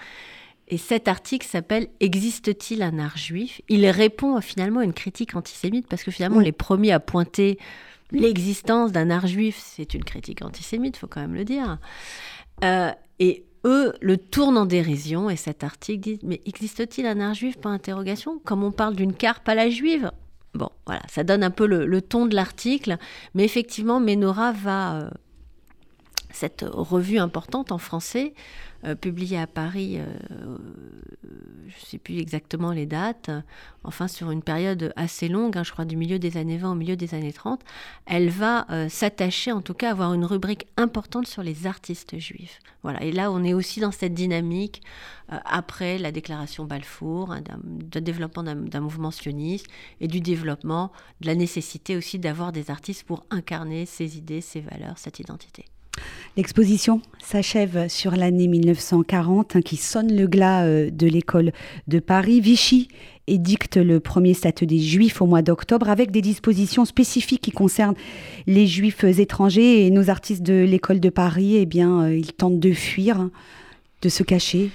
[0.68, 3.62] Et cet article s'appelle Existe-t-il un art juif?
[3.70, 7.60] Il répond finalement à une critique antisémite parce que finalement les premiers à pointer
[8.12, 11.80] l'existence d'un art juif, c'est une critique antisémite, faut quand même le dire.
[12.64, 17.34] Euh, et eux le tournent en dérision et cet article dit mais existe-t-il un art
[17.34, 17.58] juif?
[17.58, 18.40] Pas interrogation.
[18.40, 20.12] Comme on parle d'une carpe à la juive.
[20.54, 22.98] Bon, voilà, ça donne un peu le, ton de l'article,
[23.34, 25.10] mais effectivement, Ménora va euh,
[26.34, 28.34] cette revue importante en français
[28.86, 30.58] euh, publié à Paris, euh,
[31.68, 33.32] je ne sais plus exactement les dates,
[33.86, 36.76] enfin sur une période assez longue, hein, je crois du milieu des années 20 au
[36.76, 37.62] milieu des années 30,
[38.06, 42.18] elle va euh, s'attacher en tout cas à avoir une rubrique importante sur les artistes
[42.18, 42.60] juifs.
[42.82, 44.82] Voilà, et là on est aussi dans cette dynamique
[45.30, 47.42] après la déclaration Balfour, hein,
[48.02, 49.68] développement d'un mouvement sioniste
[50.02, 54.60] et du développement de la nécessité aussi d'avoir des artistes pour incarner ces idées, ces
[54.60, 55.66] valeurs, cette identité.
[56.36, 61.52] L'exposition s'achève sur l'année 1940 hein, qui sonne le glas euh, de l'école
[61.88, 62.42] de Paris.
[62.42, 62.88] Vichy
[63.28, 67.96] édicte le premier statut des Juifs au mois d'octobre avec des dispositions spécifiques qui concernent
[68.48, 72.60] les Juifs étrangers et nos artistes de l'école de Paris, eh bien, euh, ils tentent
[72.60, 73.32] de fuir, hein,
[74.02, 74.72] de se cacher.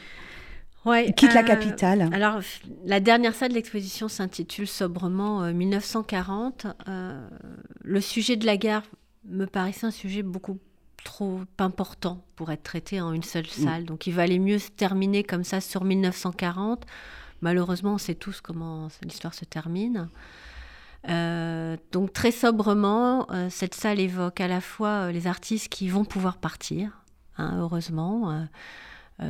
[0.84, 2.08] Ouais, ils quittent la euh, capitale.
[2.12, 2.38] Alors,
[2.86, 6.68] la dernière salle de l'exposition s'intitule sobrement 1940.
[7.82, 8.84] le sujet de la guerre
[9.28, 10.58] me paraissait un sujet beaucoup
[11.08, 13.64] trop important pour être traité en une seule mm.
[13.64, 13.84] salle.
[13.86, 16.84] Donc il valait mieux se terminer comme ça sur 1940.
[17.40, 20.10] Malheureusement, on sait tous comment l'histoire se termine.
[21.08, 25.88] Euh, donc très sobrement, euh, cette salle évoque à la fois euh, les artistes qui
[25.88, 26.90] vont pouvoir partir,
[27.38, 28.46] hein, heureusement.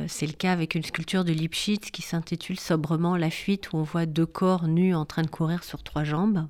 [0.07, 3.83] c'est le cas avec une sculpture de Lipschitz qui s'intitule sobrement La fuite, où on
[3.83, 6.45] voit deux corps nus en train de courir sur trois jambes.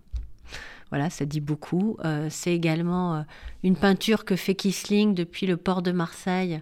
[0.90, 1.98] Voilà, ça dit beaucoup.
[2.04, 3.22] Euh, c'est également euh,
[3.64, 6.62] une peinture que fait Kisling depuis le port de Marseille,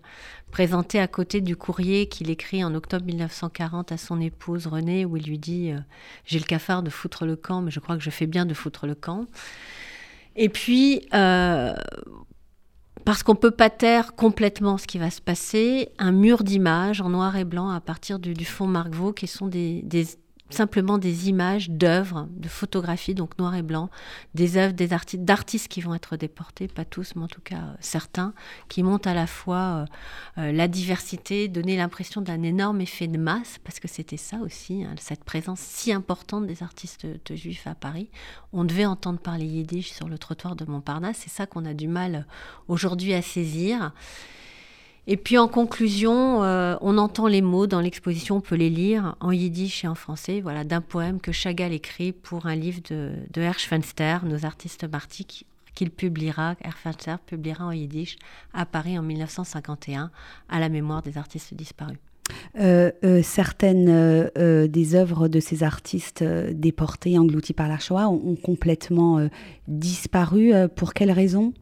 [0.51, 5.15] présentée à côté du courrier qu'il écrit en octobre 1940 à son épouse Renée, où
[5.15, 5.79] il lui dit euh,
[6.25, 8.53] J'ai le cafard de foutre le camp, mais je crois que je fais bien de
[8.53, 9.27] foutre le camp.
[10.35, 11.73] Et puis, parce
[13.23, 17.09] qu'on ne peut pas taire complètement ce qui va se passer, un mur d'images en
[17.09, 19.83] noir et blanc à partir du, fond Marc qui sont des
[20.49, 23.89] simplement des images d'œuvres, de photographies, donc noir et blanc,
[24.33, 27.55] des œuvres des artistes, d'artistes qui vont être déportés, pas tous, mais en tout cas
[27.55, 28.33] euh, certains,
[28.69, 29.85] qui montrent à la fois euh,
[30.41, 34.83] euh, la diversité, donner l'impression d'un énorme effet de masse, parce que c'était ça aussi,
[34.83, 38.09] hein, cette présence si importante des artistes juifs à Paris.
[38.53, 41.87] On devait entendre parler yiddish sur le trottoir de Montparnasse, c'est ça qu'on a du
[41.87, 42.25] mal
[42.67, 43.91] aujourd'hui à saisir.
[45.09, 49.15] Et puis en conclusion, euh, on entend les mots dans l'exposition, on peut les lire
[49.21, 53.11] en yiddish et en français, voilà, d'un poème que Chagall écrit pour un livre de,
[53.33, 56.55] de nos artistes martiques, qu'il publiera,
[57.25, 58.17] publiera en yiddish
[58.53, 60.11] à Paris en 1951,
[60.49, 61.97] à la mémoire des artistes disparus.
[62.59, 64.29] Euh, euh, certaines
[64.67, 69.25] des œuvres de ces artistes déportés, engloutis par la Shoah, ont complètement
[69.69, 70.51] disparu.
[70.75, 71.53] pour quelles raisons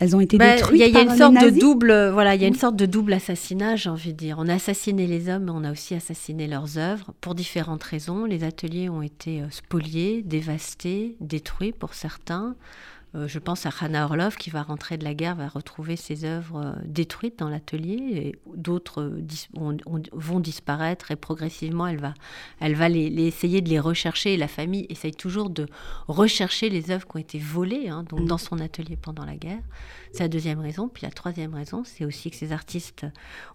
[0.00, 0.82] elles ont été bah, détruites.
[0.86, 3.12] Il y, a, une sorte de double, voilà, il y a une sorte de double
[3.12, 4.36] assassinat, j'ai envie de dire.
[4.38, 8.24] On a assassiné les hommes, mais on a aussi assassiné leurs œuvres pour différentes raisons.
[8.24, 12.56] Les ateliers ont été euh, spoliés, dévastés, détruits pour certains.
[13.16, 16.24] Euh, je pense à Hannah Orlov qui va rentrer de la guerre, va retrouver ses
[16.24, 19.78] œuvres euh, détruites dans l'atelier, et d'autres euh,
[20.12, 22.14] vont disparaître et progressivement elle va,
[22.60, 24.34] elle va les, essayer de les rechercher.
[24.34, 25.66] Et la famille essaye toujours de
[26.08, 29.62] rechercher les œuvres qui ont été volées hein, donc dans son atelier pendant la guerre.
[30.12, 30.88] C'est la deuxième raison.
[30.88, 33.06] Puis la troisième raison, c'est aussi que ces artistes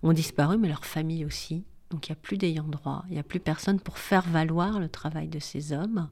[0.02, 1.64] ont disparu, mais leur famille aussi.
[1.92, 4.80] Donc il n'y a plus d'ayant droit, il n'y a plus personne pour faire valoir
[4.80, 6.10] le travail de ces hommes.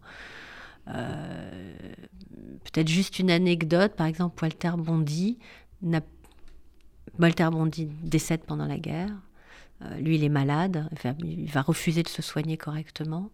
[0.90, 1.94] Euh,
[2.64, 5.40] peut-être juste une anecdote, par exemple, Walter Bondy,
[7.20, 9.10] Walter Bondy décède pendant la guerre.
[9.82, 10.90] Euh, lui, il est malade,
[11.24, 13.32] il va, refuser de se soigner correctement.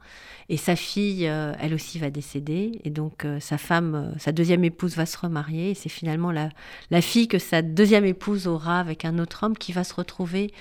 [0.49, 2.79] Et sa fille, euh, elle aussi, va décéder.
[2.83, 5.71] Et donc, euh, sa femme, sa deuxième épouse va se remarier.
[5.71, 6.49] Et c'est finalement la,
[6.91, 10.53] la, fille que sa deuxième épouse aura avec un autre homme qui va se retrouver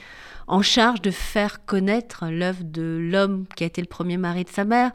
[0.46, 4.50] en charge de faire connaître l'œuvre de l'homme qui a été le premier mari de
[4.50, 4.92] sa mère.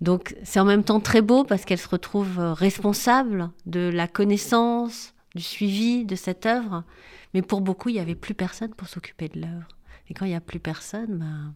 [0.00, 5.14] Donc, c'est en même temps très beau parce qu'elle se retrouve responsable de la connaissance,
[5.34, 6.82] du suivi de cette œuvre.
[7.34, 9.68] Mais pour beaucoup, il n'y avait plus personne pour s'occuper de l'œuvre.
[10.08, 11.54] Et quand il n'y a plus personne, ben,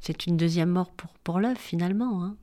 [0.00, 2.24] c'est une deuxième mort pour, pour l'œuvre finalement.
[2.24, 2.36] Hein.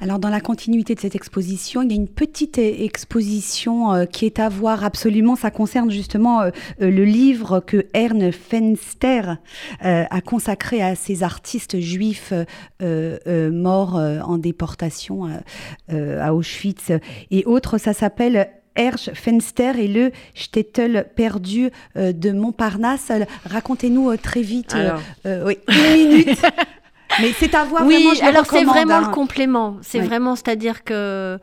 [0.00, 4.04] Alors dans la continuité de cette exposition, il y a une petite e-, exposition euh,
[4.04, 5.36] qui est à voir absolument.
[5.36, 6.50] Ça concerne justement euh,
[6.80, 9.34] euh, le livre que Ern Fenster
[9.80, 12.32] a consacré à ces artistes juifs
[12.80, 15.28] morts en déportation
[15.88, 16.92] à Auschwitz
[17.30, 17.78] et autres.
[17.78, 23.12] Ça s'appelle Hersch, Fenster et le Stettel perdu euh, de Montparnasse.
[23.48, 24.74] Racontez-nous euh, très vite,
[25.26, 26.42] euh, oui, une minute.
[27.20, 28.28] Mais c'est à voir oui, vraiment.
[28.28, 29.08] alors c'est vraiment hein.
[29.08, 29.76] le complément.
[29.82, 31.38] C'est vraiment, c'est-à-dire que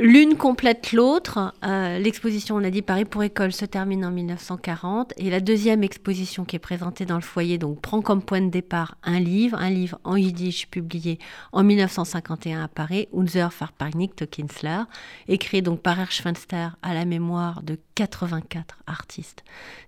[0.00, 1.54] l'une complète l'autre.
[1.64, 5.14] Euh, l'exposition, on a dit Paris pour école, se termine en 1940.
[5.18, 8.50] Et la deuxième exposition qui est présentée dans le foyer donc, prend comme point de
[8.50, 11.18] départ un livre, un livre en yiddish publié
[11.52, 14.82] en 1951 à Paris, Unser Verpeinigte Kinsler,
[15.28, 19.42] écrit donc par Erschwenster à la mémoire de 84 artistes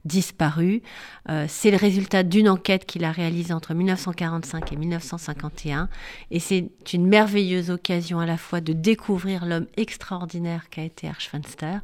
[0.05, 0.83] disparus.
[1.29, 5.89] Euh, c'est le résultat d'une enquête qu'il a réalisée entre 1945 et 1951.
[6.33, 11.79] Et c'est une merveilleuse occasion à la fois de découvrir l'homme extraordinaire qu'a été Archfenster,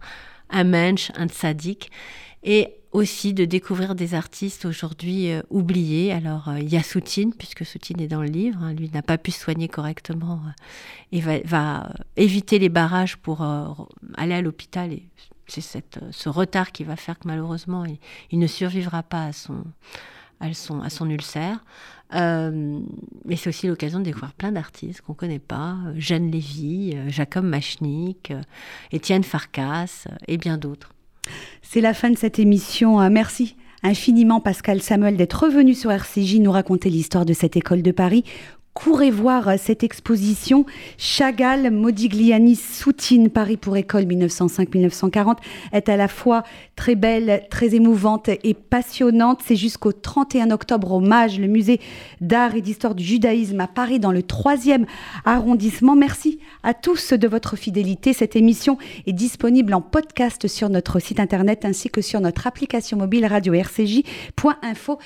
[0.50, 1.92] un mensch, un sadique,
[2.42, 6.12] et aussi de découvrir des artistes aujourd'hui euh, oubliés.
[6.12, 9.02] Alors, euh, il y a Soutine, puisque Soutine est dans le livre, hein, lui n'a
[9.02, 10.50] pas pu se soigner correctement euh,
[11.12, 13.42] et va, éviter les barrages pour
[14.16, 14.92] aller à l'hôpital.
[14.92, 15.02] Et
[15.46, 17.84] c'est ce retard qui va faire que malheureusement,
[18.30, 19.64] il, ne survivra pas à son,
[20.40, 21.64] à son, à son ulcère.
[22.14, 22.80] Euh,
[23.24, 25.76] mais c'est aussi l'occasion de découvrir plein d'artistes qu'on ne connaît pas.
[25.86, 28.32] Euh, Jeanne Lévy, euh, Jacob Machnik,
[28.92, 30.92] Étienne Farkas et bien d'autres.
[31.62, 32.98] C'est la fin de cette émission.
[33.10, 37.92] Merci infiniment Pascal Samuel d'être revenu sur RCJ nous raconter l'histoire de cette école de
[37.92, 38.24] Paris
[38.76, 40.66] courez voir cette exposition
[40.98, 45.38] Chagall, Modigliani, Soutine, Paris pour école 1905-1940
[45.72, 46.42] est à la fois
[46.76, 49.40] très belle, très émouvante et passionnante.
[49.42, 51.80] C'est jusqu'au 31 octobre au MAGE, le musée
[52.20, 54.84] d'art et d'histoire du judaïsme à Paris dans le 3e
[55.24, 55.96] arrondissement.
[55.96, 58.12] Merci à tous de votre fidélité.
[58.12, 62.98] Cette émission est disponible en podcast sur notre site internet ainsi que sur notre application
[62.98, 64.98] mobile radio-rcj.info.